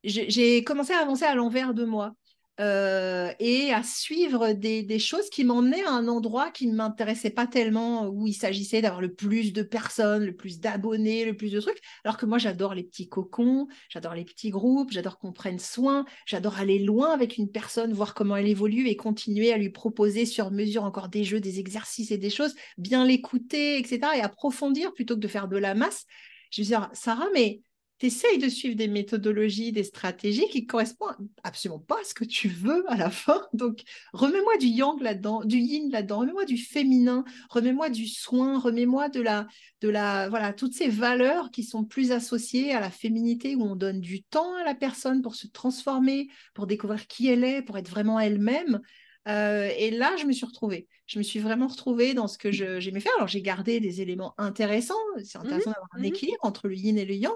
j'ai 0.04 0.64
commencé 0.64 0.94
à 0.94 1.00
avancer 1.00 1.24
à 1.24 1.34
l'envers 1.34 1.74
de 1.74 1.86
moi. 1.86 2.14
Euh, 2.60 3.34
et 3.40 3.74
à 3.74 3.82
suivre 3.82 4.52
des, 4.54 5.00
choses 5.00 5.30
qui 5.32 5.44
m'emmenaient 5.44 5.84
à 5.86 5.92
un 5.92 6.08
endroit 6.08 6.52
qui 6.52 6.68
ne 6.68 6.76
m'intéressait 6.76 7.32
pas 7.32 7.48
tellement, 7.48 8.08
où 8.08 8.28
il 8.28 8.34
s'agissait 8.34 8.82
d'avoir 8.82 9.02
le 9.02 9.12
plus 9.12 9.54
de 9.54 9.64
personnes, 9.64 10.24
le 10.24 10.36
plus 10.36 10.60
d'abonnés, 10.60 11.26
le 11.26 11.36
plus 11.36 11.52
de 11.52 11.60
trucs. 11.60 11.82
Alors 12.04 12.18
que 12.18 12.28
moi, 12.28 12.38
j'adore 12.38 12.76
les 12.76 12.84
petits 12.84 13.10
cocons, 13.10 13.68
j'adore 13.90 14.14
les 14.14 14.24
petits 14.24 14.52
groupes, 14.52 14.92
j'adore 14.92 15.18
qu'on 15.18 15.32
prenne 15.32 15.58
soin, 15.58 16.06
j'adore 16.28 16.60
aller 16.60 16.78
loin 16.78 17.12
avec 17.12 17.38
une 17.38 17.50
personne, 17.50 17.92
voir 17.92 18.14
comment 18.14 18.36
elle 18.36 18.48
évolue 18.48 18.88
et 18.88 18.96
continuer 18.96 19.52
à 19.52 19.58
lui 19.58 19.72
proposer 19.72 20.26
sur 20.28 20.52
mesure 20.52 20.84
encore 20.84 21.10
des 21.10 21.24
jeux, 21.24 21.40
des 21.40 21.60
exercices 21.60 22.12
et 22.12 22.20
des 22.20 22.30
choses, 22.30 22.54
bien 22.78 23.04
l'écouter, 23.04 23.80
etc. 23.80 24.00
et 24.16 24.22
approfondir 24.22 24.94
plutôt 24.94 25.16
que 25.16 25.22
de 25.22 25.28
faire 25.28 25.48
de 25.48 25.58
la 25.58 25.74
masse. 25.74 26.06
Je 26.52 26.62
me 26.62 26.68
dis, 26.68 26.74
Sarah, 26.94 27.28
mais 27.34 27.62
tu 28.10 28.38
de 28.38 28.50
suivre 28.50 28.76
des 28.76 28.88
méthodologies, 28.88 29.72
des 29.72 29.84
stratégies 29.84 30.48
qui 30.50 30.66
correspondent 30.66 31.16
absolument 31.44 31.80
pas 31.80 32.00
à 32.02 32.04
ce 32.04 32.14
que 32.14 32.26
tu 32.26 32.50
veux 32.50 32.84
à 32.92 32.98
la 32.98 33.10
fin. 33.10 33.42
Donc, 33.54 33.84
remets-moi 34.12 34.58
du 34.58 34.68
yang 34.68 35.00
là-dedans, 35.02 35.44
du 35.46 35.58
yin 35.58 35.90
là-dedans, 35.90 36.20
remets-moi 36.20 36.46
du 36.46 36.58
féminin, 36.58 37.24
remets-moi 37.50 37.90
du 37.90 38.08
soin, 38.08 38.60
remets-moi 38.60 39.08
de 39.08 39.22
la, 39.22 39.48
de 39.82 39.88
la, 39.88 40.28
voilà, 40.28 40.52
toutes 40.52 40.74
ces 40.74 40.90
valeurs 40.90 41.50
qui 41.52 41.64
sont 41.64 41.86
plus 41.86 42.12
associées 42.12 42.74
à 42.74 42.82
la 42.82 42.90
féminité 42.90 43.56
où 43.56 43.64
on 43.64 43.76
donne 43.76 44.02
du 44.02 44.24
temps 44.24 44.56
à 44.56 44.66
la 44.66 44.76
personne 44.76 45.22
pour 45.22 45.36
se 45.36 45.48
transformer, 45.48 46.28
pour 46.54 46.68
découvrir 46.68 47.08
qui 47.08 47.28
elle 47.28 47.44
est, 47.44 47.62
pour 47.62 47.78
être 47.78 47.90
vraiment 47.90 48.20
elle-même. 48.20 48.82
Euh, 49.30 49.70
et 49.78 49.92
là, 49.92 50.16
je 50.18 50.26
me 50.26 50.34
suis 50.34 50.46
retrouvée. 50.46 50.90
Je 51.06 51.18
me 51.18 51.24
suis 51.24 51.40
vraiment 51.40 51.68
retrouvée 51.68 52.14
dans 52.14 52.28
ce 52.28 52.38
que 52.38 52.52
j'aimais 52.52 53.00
faire. 53.00 53.14
Alors, 53.16 53.30
j'ai 53.30 53.42
gardé 53.42 53.80
des 53.80 54.02
éléments 54.02 54.34
intéressants. 54.38 54.96
C'est 55.24 55.38
intéressant 55.38 55.70
mmh 55.70 55.74
d'avoir 55.74 55.90
un 55.94 56.02
mmh 56.02 56.06
équilibre 56.06 56.40
entre 56.42 56.68
le 56.68 56.76
yin 56.76 56.98
et 56.98 57.06
le 57.06 57.14
yang 57.14 57.34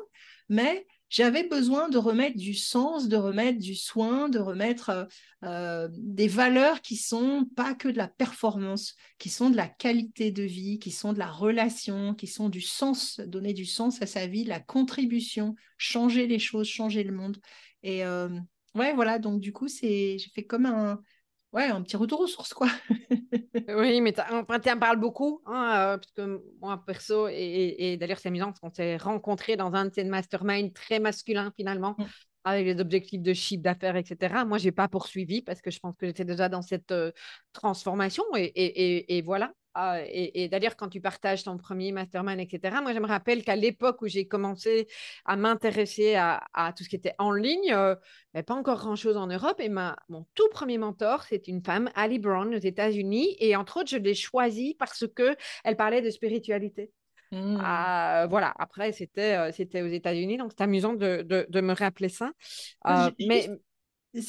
mais 0.49 0.85
j'avais 1.09 1.47
besoin 1.47 1.87
de 1.87 1.97
remettre 1.97 2.37
du 2.37 2.53
sens, 2.53 3.07
de 3.07 3.15
remettre 3.15 3.59
du 3.59 3.75
soin, 3.75 4.27
de 4.27 4.39
remettre 4.39 4.89
euh, 4.89 5.05
euh, 5.43 5.87
des 5.93 6.27
valeurs 6.27 6.81
qui 6.81 6.97
sont 6.97 7.47
pas 7.55 7.73
que 7.75 7.87
de 7.87 7.97
la 7.97 8.09
performance, 8.09 8.95
qui 9.17 9.29
sont 9.29 9.49
de 9.49 9.55
la 9.55 9.69
qualité 9.69 10.31
de 10.31 10.43
vie, 10.43 10.79
qui 10.79 10.91
sont 10.91 11.13
de 11.13 11.19
la 11.19 11.31
relation, 11.31 12.13
qui 12.13 12.27
sont 12.27 12.49
du 12.49 12.61
sens, 12.61 13.21
donner 13.21 13.53
du 13.53 13.65
sens 13.65 14.01
à 14.01 14.05
sa 14.05 14.27
vie, 14.27 14.43
la 14.43 14.59
contribution, 14.59 15.55
changer 15.77 16.27
les 16.27 16.39
choses, 16.39 16.67
changer 16.67 17.03
le 17.03 17.13
monde. 17.13 17.37
Et 17.83 18.03
euh, 18.03 18.29
ouais, 18.75 18.93
voilà, 18.93 19.17
donc 19.17 19.39
du 19.39 19.53
coup, 19.53 19.69
c'est, 19.69 20.17
j'ai 20.17 20.29
fait 20.31 20.43
comme 20.43 20.65
un, 20.65 21.01
ouais, 21.53 21.65
un 21.65 21.81
petit 21.81 21.97
retour 21.97 22.21
aux 22.21 22.27
sources, 22.27 22.53
quoi. 22.53 22.67
oui, 23.69 24.01
mais 24.01 24.13
tu 24.13 24.21
en 24.21 24.79
parles 24.79 24.99
beaucoup, 24.99 25.41
hein, 25.45 25.73
euh, 25.75 25.97
parce 25.97 26.11
que 26.11 26.41
moi, 26.61 26.83
perso, 26.85 27.27
et, 27.29 27.97
d'ailleurs, 27.99 28.19
c'est 28.19 28.29
amusant 28.29 28.47
parce 28.47 28.59
qu'on 28.59 28.73
s'est 28.73 28.97
rencontrés 28.97 29.55
dans 29.55 29.73
un 29.73 29.85
de 29.85 29.93
ces 29.93 30.03
masterminds 30.03 30.71
très 30.73 30.99
masculin, 30.99 31.51
finalement, 31.55 31.95
mm. 31.97 32.05
avec 32.43 32.65
les 32.65 32.79
objectifs 32.79 33.21
de 33.21 33.33
chiffre 33.33 33.63
d'affaires, 33.63 33.95
etc. 33.95 34.45
Moi, 34.45 34.57
je 34.57 34.65
n'ai 34.65 34.71
pas 34.71 34.87
poursuivi 34.87 35.41
parce 35.41 35.61
que 35.61 35.71
je 35.71 35.79
pense 35.79 35.95
que 35.97 36.07
j'étais 36.07 36.25
déjà 36.25 36.49
dans 36.49 36.61
cette 36.61 36.91
euh, 36.91 37.11
transformation, 37.53 38.23
et, 38.35 39.17
et 39.17 39.21
voilà. 39.21 39.53
Ah, 39.79 39.99
et, 40.07 40.49
d'ailleurs, 40.49 40.75
quand 40.75 40.89
tu 40.89 41.01
partages 41.01 41.43
ton 41.43 41.55
premier 41.55 41.91
mastermind, 41.91 42.39
etc., 42.39 42.77
moi, 42.81 42.95
je 42.95 42.99
me 42.99 43.05
rappelle 43.05 43.43
qu'à 43.43 43.55
l'époque 43.55 44.01
où 44.01 44.07
j'ai 44.07 44.27
commencé 44.27 44.87
à 45.23 45.35
m'intéresser 45.35 46.15
à, 46.15 46.73
tout 46.75 46.83
ce 46.83 46.89
qui 46.89 46.95
était 46.95 47.13
en 47.19 47.31
ligne, 47.31 47.71
euh, 47.73 47.93
avait 48.33 48.41
pas 48.41 48.55
encore 48.55 48.79
grand-chose 48.79 49.17
en 49.17 49.27
Europe. 49.27 49.59
Et 49.59 49.69
ma, 49.69 49.95
mon 50.09 50.25
tout 50.33 50.49
premier 50.49 50.79
mentor, 50.79 51.25
c'est 51.29 51.47
une 51.47 51.63
femme, 51.63 51.91
Ali 51.93 52.17
Brown, 52.17 52.55
aux 52.55 52.57
États-Unis. 52.57 53.35
Et 53.39 53.55
entre 53.55 53.81
autres, 53.81 53.91
je 53.91 53.97
l'ai 53.97 54.15
choisie 54.15 54.75
parce 54.79 55.05
qu'elle 55.15 55.77
parlait 55.77 56.01
de 56.01 56.09
spiritualité. 56.09 56.91
Mmh. 57.31 57.59
Ah, 57.61 58.25
voilà, 58.31 58.55
après, 58.57 58.93
c'était 58.93 59.37
euh, 59.37 59.51
c'était 59.51 59.83
aux 59.83 59.87
États-Unis, 59.87 60.37
donc 60.37 60.53
c'est 60.57 60.63
amusant 60.63 60.93
de, 60.93 61.21
de, 61.23 61.61
me 61.61 61.73
rappeler 61.73 62.09
ça. 62.09 62.31
Euh, 62.87 63.11
mais 63.19 63.47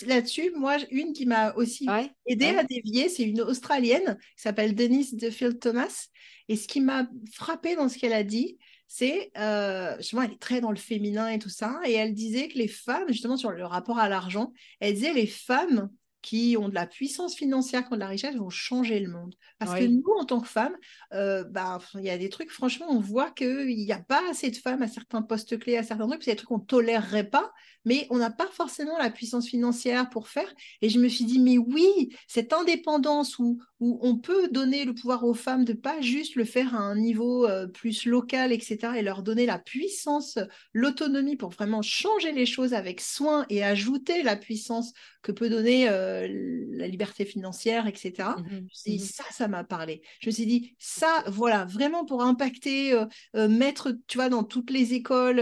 là-dessus, 0.07 0.53
moi, 0.57 0.77
une 0.91 1.13
qui 1.13 1.27
m'a 1.27 1.55
aussi 1.55 1.87
aidé 2.27 2.47
à 2.47 2.65
dévier, 2.65 3.09
c'est 3.09 3.25
une 3.25 3.41
Australienne 3.41 4.17
qui 4.37 4.43
s'appelle 4.43 4.75
Denise 4.75 5.15
DeField 5.15 5.61
Thomas. 5.61 6.09
Et 6.49 6.57
ce 6.57 6.67
qui 6.67 6.81
m'a 6.81 7.07
frappé 7.33 7.77
dans 7.77 7.89
ce 7.89 7.99
qu'elle 7.99 8.13
a 8.13 8.25
dit, 8.25 8.59
c'est, 8.87 9.31
euh, 9.37 9.97
justement, 9.99 10.23
elle 10.23 10.33
est 10.33 10.41
très 10.41 10.61
dans 10.61 10.71
le 10.71 10.77
féminin 10.77 11.29
et 11.29 11.39
tout 11.39 11.51
ça. 11.51 11.81
Et 11.85 11.93
elle 11.93 12.15
disait 12.15 12.49
que 12.49 12.59
les 12.59 12.69
femmes, 12.69 13.09
justement, 13.09 13.37
sur 13.37 13.51
le 13.51 13.65
rapport 13.67 13.99
à 13.99 14.09
l'argent, 14.09 14.53
elle 14.81 14.95
disait 14.95 15.13
les 15.13 15.27
femmes 15.27 15.91
qui 16.23 16.57
ont 16.59 16.69
de 16.69 16.75
la 16.75 16.87
puissance 16.87 17.37
financière, 17.37 17.87
qui 17.87 17.93
ont 17.93 17.97
de 17.97 18.01
la 18.01 18.09
richesse, 18.09 18.35
vont 18.37 18.51
changer 18.51 18.99
le 19.01 19.11
monde. 19.11 19.35
Parce 19.59 19.79
que 19.79 19.85
nous, 19.85 20.05
en 20.19 20.25
tant 20.25 20.41
que 20.41 20.49
femmes, 20.49 20.77
euh, 21.13 21.45
bah, 21.45 21.79
il 21.95 22.05
y 22.05 22.11
a 22.11 22.19
des 22.19 22.29
trucs, 22.29 22.51
franchement, 22.51 22.87
on 22.91 23.01
voit 23.01 23.31
qu'il 23.31 23.67
n'y 23.67 23.93
a 23.93 24.01
pas 24.01 24.23
assez 24.31 24.51
de 24.51 24.57
femmes 24.57 24.83
à 24.83 24.89
certains 24.89 25.23
postes 25.23 25.59
clés, 25.59 25.77
à 25.77 25.83
certains 25.83 26.09
trucs, 26.09 26.23
c'est 26.23 26.33
des 26.33 26.37
trucs 26.37 26.49
qu'on 26.49 26.59
ne 26.59 26.65
tolérerait 26.65 27.29
pas, 27.29 27.53
mais 27.85 28.07
on 28.11 28.19
n'a 28.19 28.31
pas 28.31 28.49
forcément 28.53 28.99
la 28.99 29.11
puissance 29.11 29.49
financière 29.49 30.11
pour 30.11 30.29
faire. 30.29 30.53
Et 30.83 30.89
je 30.89 30.99
me 30.99 31.09
suis 31.09 31.25
dit, 31.25 31.39
mais 31.39 31.59
oui, 31.59 32.11
cette 32.27 32.53
indépendance 32.53 33.39
où, 33.39 33.59
où 33.81 33.99
on 34.03 34.19
peut 34.19 34.49
donner 34.49 34.85
le 34.85 34.95
pouvoir 34.95 35.25
aux 35.25 35.35
femmes 35.35 35.65
de 35.65 35.73
pas 35.73 36.01
juste 36.01 36.35
le 36.35 36.45
faire 36.45 36.75
à 36.75 36.79
un 36.79 36.97
niveau 36.97 37.47
euh, 37.47 37.67
plus 37.67 38.07
local, 38.07 38.53
etc., 38.53 38.79
et 38.97 39.03
leur 39.03 39.23
donner 39.23 39.47
la 39.47 39.59
puissance, 39.59 40.39
l'autonomie 40.73 41.37
pour 41.37 41.51
vraiment 41.51 41.83
changer 41.83 42.33
les 42.33 42.47
choses 42.47 42.75
avec 42.75 43.01
soin 43.01 43.47
et 43.51 43.65
ajouter 43.65 44.23
la 44.23 44.37
puissance 44.37 44.93
que 45.23 45.33
peut 45.33 45.49
donner 45.49 45.89
euh, 45.89 46.08
la 46.29 46.87
liberté 46.87 47.25
financière, 47.25 47.87
etc. 47.87 48.37
Mmh 48.39 48.45
je 48.49 48.55
me 48.57 48.69
suis 48.71 48.91
dit, 48.93 49.05
mmh 49.05 49.07
ça, 49.07 49.25
ça 49.31 49.49
m'a 49.49 49.65
parlé. 49.65 50.03
Je 50.21 50.29
me 50.29 50.33
suis 50.33 50.47
dit, 50.47 50.75
ça, 50.79 51.25
voilà, 51.27 51.65
vraiment 51.65 52.05
pour 52.05 52.23
impacter, 52.23 52.93
euh, 52.93 53.49
mettre, 53.49 53.93
tu 54.07 54.19
vois, 54.19 54.29
dans 54.29 54.45
toutes 54.45 54.71
les 54.71 54.95
écoles 54.95 55.37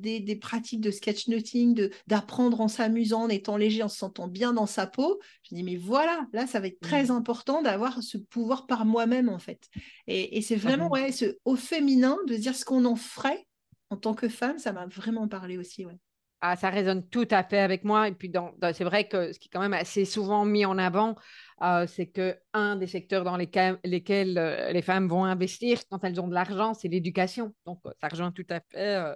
des, 0.00 0.20
des, 0.20 0.36
pratiques 0.36 0.80
de 0.80 0.90
sketchnoting, 0.90 1.90
d'apprendre 2.06 2.60
en 2.60 2.68
s'amusant, 2.68 3.22
en 3.22 3.28
étant 3.28 3.56
léger, 3.56 3.82
en 3.82 3.88
se 3.88 3.98
sentant 3.98 4.28
bien 4.28 4.52
dans 4.52 4.66
sa 4.66 4.86
peau. 4.86 5.20
Je 5.44 5.54
dis, 5.54 5.62
mais 5.62 5.76
voilà, 5.76 6.26
là, 6.32 6.46
ça 6.46 6.60
va 6.60 6.66
être 6.66 6.80
très 6.80 7.04
mmh. 7.04 7.10
important 7.10 7.62
d'avoir 7.62 8.02
ce 8.02 8.18
pouvoir 8.18 8.66
par 8.66 8.84
moi-même, 8.84 9.28
en 9.28 9.38
fait. 9.38 9.68
Et, 10.06 10.42
c'est 10.42 10.56
vraiment, 10.56 10.88
ouais, 10.88 11.12
ce, 11.12 11.36
au 11.44 11.56
féminin, 11.56 12.18
de 12.26 12.36
dire 12.36 12.54
ce 12.54 12.64
qu'on 12.64 12.84
en 12.84 12.96
ferait 12.96 13.46
en 13.90 13.96
tant 13.96 14.14
que 14.14 14.28
femme, 14.28 14.58
ça 14.58 14.72
m'a 14.72 14.86
vraiment 14.86 15.28
parlé 15.28 15.58
aussi, 15.58 15.84
ouais. 15.84 15.98
Ah, 16.44 16.56
ça 16.56 16.70
résonne 16.70 17.08
tout 17.08 17.28
à 17.30 17.44
fait 17.44 17.60
avec 17.60 17.84
moi. 17.84 18.08
Et 18.08 18.12
puis, 18.12 18.32
c'est 18.74 18.82
vrai 18.82 19.06
que 19.06 19.32
ce 19.32 19.38
qui 19.38 19.46
est 19.46 19.50
quand 19.52 19.60
même 19.60 19.74
assez 19.74 20.04
souvent 20.04 20.44
mis 20.44 20.64
en 20.64 20.76
avant, 20.76 21.14
euh, 21.62 21.86
c'est 21.86 22.08
que 22.08 22.36
un 22.52 22.74
des 22.74 22.88
secteurs 22.88 23.22
dans 23.22 23.36
lesquels, 23.36 23.78
lesquels 23.84 24.36
euh, 24.36 24.72
les 24.72 24.82
femmes 24.82 25.06
vont 25.06 25.24
investir 25.24 25.78
quand 25.88 26.02
elles 26.02 26.20
ont 26.20 26.26
de 26.26 26.34
l'argent, 26.34 26.74
c'est 26.74 26.88
l'éducation. 26.88 27.54
Donc, 27.64 27.80
ça 28.00 28.08
rejoint 28.08 28.32
tout 28.32 28.46
à 28.50 28.58
fait 28.58 28.96
euh, 28.96 29.14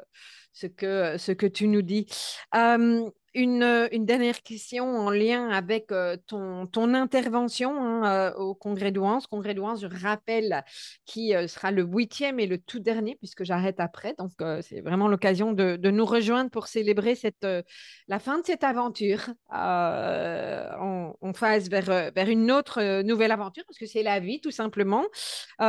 ce, 0.52 0.68
que, 0.68 1.18
ce 1.18 1.32
que 1.32 1.46
tu 1.46 1.66
nous 1.66 1.82
dis. 1.82 2.06
Une, 3.38 3.88
dernière 4.06 4.40
question 4.42 4.86
en 4.96 5.10
lien 5.10 5.50
avec 5.50 5.92
ton, 6.26 6.66
ton, 6.66 6.94
intervention 6.94 7.70
hein, 7.78 8.32
au 8.38 8.54
Congrès 8.54 8.92
d'Ouance. 8.92 9.26
Congrès 9.26 9.52
d'Ouance, 9.52 9.82
je 9.82 9.88
rappelle, 9.88 10.64
qui 11.04 11.34
sera 11.46 11.70
le 11.70 11.82
huitième 11.82 12.40
et 12.40 12.46
le 12.46 12.56
tout 12.56 12.78
dernier, 12.78 13.16
puisque 13.16 13.44
j'arrête 13.44 13.78
après. 13.78 14.14
Donc, 14.18 14.30
c'est 14.62 14.80
vraiment 14.80 15.06
l'occasion 15.06 15.52
de, 15.52 15.76
nous 15.90 16.06
rejoindre 16.06 16.50
pour 16.50 16.66
célébrer 16.66 17.14
cette, 17.14 17.46
la 18.08 18.18
fin 18.18 18.38
de 18.38 18.46
cette 18.46 18.64
aventure 18.64 19.28
en, 19.50 21.12
en, 21.20 21.32
vers, 21.32 22.12
vers 22.14 22.28
une 22.30 22.50
autre 22.50 23.02
nouvelle 23.02 23.32
aventure, 23.32 23.64
parce 23.66 23.78
que 23.78 23.86
c'est 23.86 24.02
la 24.02 24.18
vie, 24.18 24.40
tout 24.40 24.50
simplement. 24.50 25.04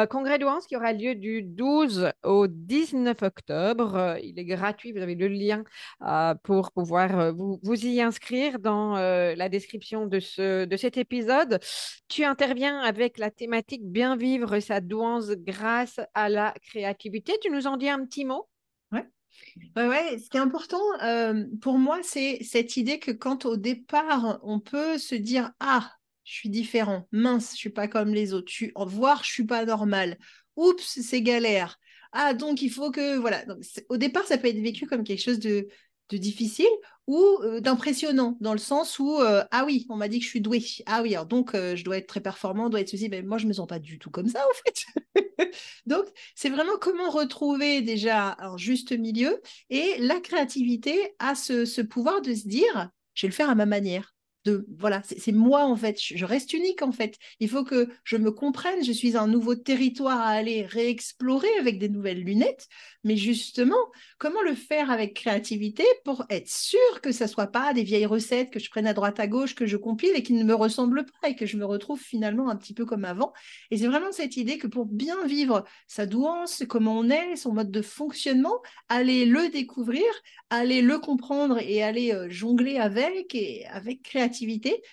Congrès 0.10 0.39
d'Ouance 0.39 0.67
qui 0.67 0.77
aura 0.77 0.93
lieu 0.93 1.15
du 1.15 1.43
12 1.43 2.13
au 2.23 2.47
19 2.47 3.21
octobre. 3.23 4.15
il 4.23 4.39
est 4.39 4.45
gratuit, 4.45 4.93
vous 4.93 5.01
avez 5.01 5.15
le 5.15 5.27
lien 5.27 5.65
pour 6.43 6.71
pouvoir 6.71 7.34
vous 7.34 7.57
vous, 7.63 7.86
y 7.86 8.02
inscrire 8.02 8.60
dans 8.60 8.98
euh, 8.98 9.36
la 9.36 9.50
description 9.50 10.06
de, 10.06 10.20
ce, 10.20 10.65
de 10.65 10.78
cet 10.78 10.98
épisode. 10.98 11.60
Tu 12.08 12.24
interviens 12.24 12.80
avec 12.80 13.17
la 13.17 13.32
thématique 13.32 13.84
Bien 13.84 14.15
vivre 14.15 14.60
sa 14.60 14.82
douance 14.82 15.30
grâce 15.30 16.00
à 16.13 16.30
la 16.30 16.54
créativité. 16.62 17.34
Tu 17.41 17.50
nous 17.50 17.67
en 17.67 17.78
dis 17.78 17.89
un 17.89 18.06
petit 18.06 18.26
mot? 18.26 18.48
Ouais. 18.91 19.06
Ouais, 19.76 20.17
ce 20.17 20.30
qui 20.30 20.38
est 20.38 20.41
important 20.41 20.82
euh, 21.04 21.46
pour 21.62 21.78
moi, 21.78 22.00
c'est 22.04 22.43
cette 22.43 22.78
idée 22.78 23.00
que 23.00 23.12
quand 23.12 23.46
au 23.46 23.58
départ, 23.58 24.39
on 24.43 24.60
peut 24.60 24.98
se 24.98 25.15
dire 25.15 25.52
Ah, 25.60 25.91
je 26.24 26.34
suis 26.34 26.50
différent, 26.50 27.08
mince, 27.12 27.52
je 27.52 27.58
suis 27.58 27.70
pas 27.70 27.88
comme 27.88 28.13
les 28.13 28.34
autres, 28.34 28.52
je 28.52 28.65
voir, 28.76 29.24
je 29.24 29.32
suis 29.32 29.46
pas 29.46 29.65
normal, 29.65 30.17
oups, 30.56 31.00
c'est 31.02 31.22
galère. 31.22 31.80
Ah, 32.12 32.34
donc 32.34 32.62
il 32.62 32.70
faut 32.70 32.91
que. 32.91 33.17
Voilà. 33.17 33.46
Au 33.89 33.98
départ, 33.98 34.26
ça 34.26 34.38
peut 34.38 34.48
être 34.48 34.62
vécu 34.62 34.88
comme 34.88 35.04
quelque 35.04 35.24
chose 35.24 35.39
de 35.39 35.67
difficile 36.10 36.65
ou 37.08 37.39
euh, 37.41 37.62
d'impressionnant, 37.62 38.38
dans 38.41 38.52
le 38.52 38.60
sens 38.60 39.00
où, 39.00 39.20
euh, 39.20 39.43
ah 39.52 39.63
oui, 39.65 39.86
on 39.89 39.96
m'a 39.96 40.10
dit 40.10 40.20
que 40.20 40.26
je 40.26 40.30
suis 40.30 40.41
douée. 40.41 40.63
Ah 40.86 41.02
oui, 41.02 41.15
donc 41.28 41.56
euh, 41.56 41.76
je 41.76 41.84
dois 41.84 41.98
être 41.98 42.08
très 42.08 42.20
performant, 42.20 42.70
dois 42.70 42.82
être 42.82 42.89
ceci, 42.89 43.10
mais 43.10 43.22
moi 43.22 43.38
je 43.38 43.48
me 43.48 43.54
sens 43.54 43.67
pas 43.67 43.80
du 43.80 43.98
tout 43.98 44.12
comme 44.12 44.28
ça, 44.28 44.43
en 44.50 44.54
fait. 44.65 44.86
donc, 45.86 46.06
c'est 46.36 46.50
vraiment 46.50 46.78
comment 46.80 47.10
retrouver 47.10 47.82
déjà 47.82 48.36
un 48.39 48.58
juste 48.58 48.91
milieu 48.91 49.41
et 49.70 49.96
la 50.00 50.20
créativité 50.20 51.15
a 51.20 51.34
ce 51.36 51.82
pouvoir 51.82 52.22
de 52.22 52.34
se 52.34 52.48
dire, 52.48 52.89
je 53.13 53.26
vais 53.26 53.32
le 53.32 53.36
faire 53.36 53.50
à 53.50 53.56
ma 53.56 53.65
manière 53.65 54.16
voilà, 54.77 55.01
c'est 55.03 55.31
moi 55.31 55.65
en 55.65 55.75
fait, 55.75 55.97
je 55.99 56.25
reste 56.25 56.53
unique 56.53 56.81
en 56.81 56.91
fait. 56.91 57.17
Il 57.39 57.49
faut 57.49 57.63
que 57.63 57.89
je 58.03 58.17
me 58.17 58.31
comprenne, 58.31 58.83
je 58.83 58.91
suis 58.91 59.17
un 59.17 59.27
nouveau 59.27 59.55
territoire 59.55 60.19
à 60.19 60.29
aller 60.29 60.65
réexplorer 60.65 61.47
avec 61.60 61.79
des 61.79 61.89
nouvelles 61.89 62.23
lunettes, 62.23 62.67
mais 63.03 63.15
justement, 63.15 63.75
comment 64.17 64.41
le 64.41 64.53
faire 64.53 64.91
avec 64.91 65.13
créativité 65.13 65.83
pour 66.03 66.25
être 66.29 66.49
sûr 66.49 67.01
que 67.01 67.12
ça 67.12 67.27
soit 67.27 67.47
pas 67.47 67.73
des 67.73 67.83
vieilles 67.83 68.05
recettes 68.05 68.51
que 68.51 68.60
je 68.60 68.69
prenne 68.69 68.88
à 68.88 68.93
droite 68.93 69.19
à 69.19 69.27
gauche, 69.27 69.55
que 69.55 69.65
je 69.65 69.77
compile 69.77 70.12
et 70.15 70.23
qui 70.23 70.33
ne 70.33 70.43
me 70.43 70.53
ressemblent 70.53 71.05
pas 71.21 71.29
et 71.29 71.36
que 71.36 71.45
je 71.45 71.57
me 71.57 71.65
retrouve 71.65 71.99
finalement 71.99 72.49
un 72.49 72.55
petit 72.55 72.73
peu 72.73 72.86
comme 72.86 73.05
avant? 73.05 73.33
Et 73.71 73.77
c'est 73.77 73.88
vraiment 73.88 74.12
cette 74.12 74.38
idée 74.38 74.57
que 74.57 74.67
pour 74.67 74.86
bien 74.86 75.25
vivre 75.25 75.63
sa 75.88 76.05
douance, 76.05 76.63
comment 76.67 76.99
on 76.99 77.10
est, 77.10 77.36
son 77.36 77.53
mode 77.53 77.71
de 77.71 77.81
fonctionnement, 77.81 78.62
aller 78.89 79.25
le 79.25 79.49
découvrir, 79.49 80.03
aller 80.49 80.81
le 80.81 80.99
comprendre 80.99 81.60
et 81.60 81.83
aller 81.83 82.13
euh, 82.13 82.29
jongler 82.29 82.77
avec 82.77 83.36
et 83.36 83.65
avec 83.67 84.01
créativité 84.03 84.37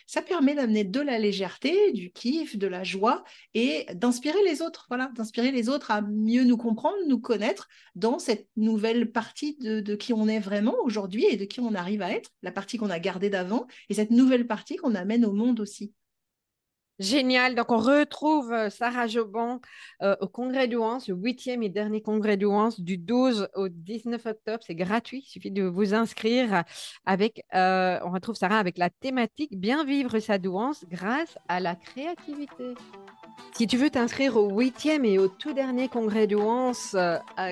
ça 0.07 0.23
permet 0.23 0.55
d'amener 0.55 0.85
de 0.85 1.01
la 1.01 1.19
légèreté, 1.19 1.93
du 1.93 2.11
kiff, 2.11 2.57
de 2.57 2.67
la 2.67 2.85
joie 2.85 3.25
et 3.55 3.87
d'inspirer 3.95 4.43
les 4.45 4.63
autres, 4.63 4.89
d'inspirer 5.15 5.51
les 5.51 5.69
autres 5.69 5.91
à 5.91 6.03
mieux 6.03 6.45
nous 6.45 6.57
comprendre, 6.57 6.97
nous 7.07 7.21
connaître 7.21 7.69
dans 7.95 8.19
cette 8.19 8.49
nouvelle 8.57 9.11
partie 9.13 9.57
de, 9.61 9.95
qui 9.95 10.13
on 10.13 10.29
est 10.29 10.41
vraiment 10.41 10.77
aujourd'hui 10.85 11.25
et 11.27 11.37
de 11.37 11.45
qui 11.45 11.61
on 11.61 11.75
arrive 11.75 12.03
à 12.03 12.11
être, 12.11 12.31
la 12.43 12.53
partie 12.53 12.79
qu'on 12.79 12.91
a 12.91 12.99
gardée 12.99 13.31
d'avant 13.31 13.67
et 13.89 13.95
cette 13.95 14.11
nouvelle 14.11 14.47
partie 14.47 14.77
qu'on 14.77 14.95
amène 14.95 15.25
au 15.25 15.33
monde 15.33 15.61
aussi. 15.61 15.93
Génial. 17.01 17.57
Donc, 17.57 17.73
on 17.73 17.79
retrouve 17.79 18.53
euh, 18.53 18.71
Sarah 18.71 19.09
Joban 19.09 19.61
euh, 20.03 20.15
au 20.21 20.29
congrès 20.29 20.69
d'Ouance, 20.69 21.09
le 21.09 21.17
huitième 21.17 21.63
et 21.65 21.69
dernier 21.69 22.01
congrès 22.01 22.37
d'Ouance 22.37 22.81
du 22.81 22.99
12 22.99 23.49
au 23.55 23.69
19 23.69 24.25
octobre. 24.27 24.63
C'est 24.65 24.77
gratuit. 24.77 25.25
Il 25.27 25.29
suffit 25.29 25.51
de 25.51 25.65
vous 25.65 25.93
inscrire 25.93 26.63
avec, 27.05 27.45
euh, 27.55 27.99
on 28.05 28.11
retrouve 28.11 28.37
Sarah 28.37 28.59
avec 28.59 28.79
la 28.79 28.91
thématique 28.91 29.59
Bien 29.59 29.85
vivre 29.85 30.19
sa 30.21 30.39
douance 30.39 30.85
grâce 30.89 31.37
à 31.49 31.59
la 31.59 31.75
créativité. 31.75 32.75
Si 33.53 33.67
tu 33.69 33.77
veux 33.77 33.89
t'inscrire 33.89 34.37
au 34.37 34.51
huitième 34.51 35.05
et 35.05 35.17
au 35.19 35.29
tout 35.29 35.53
dernier 35.53 35.87
congrès 35.89 36.27
du 36.27 36.35
euh, 36.35 36.73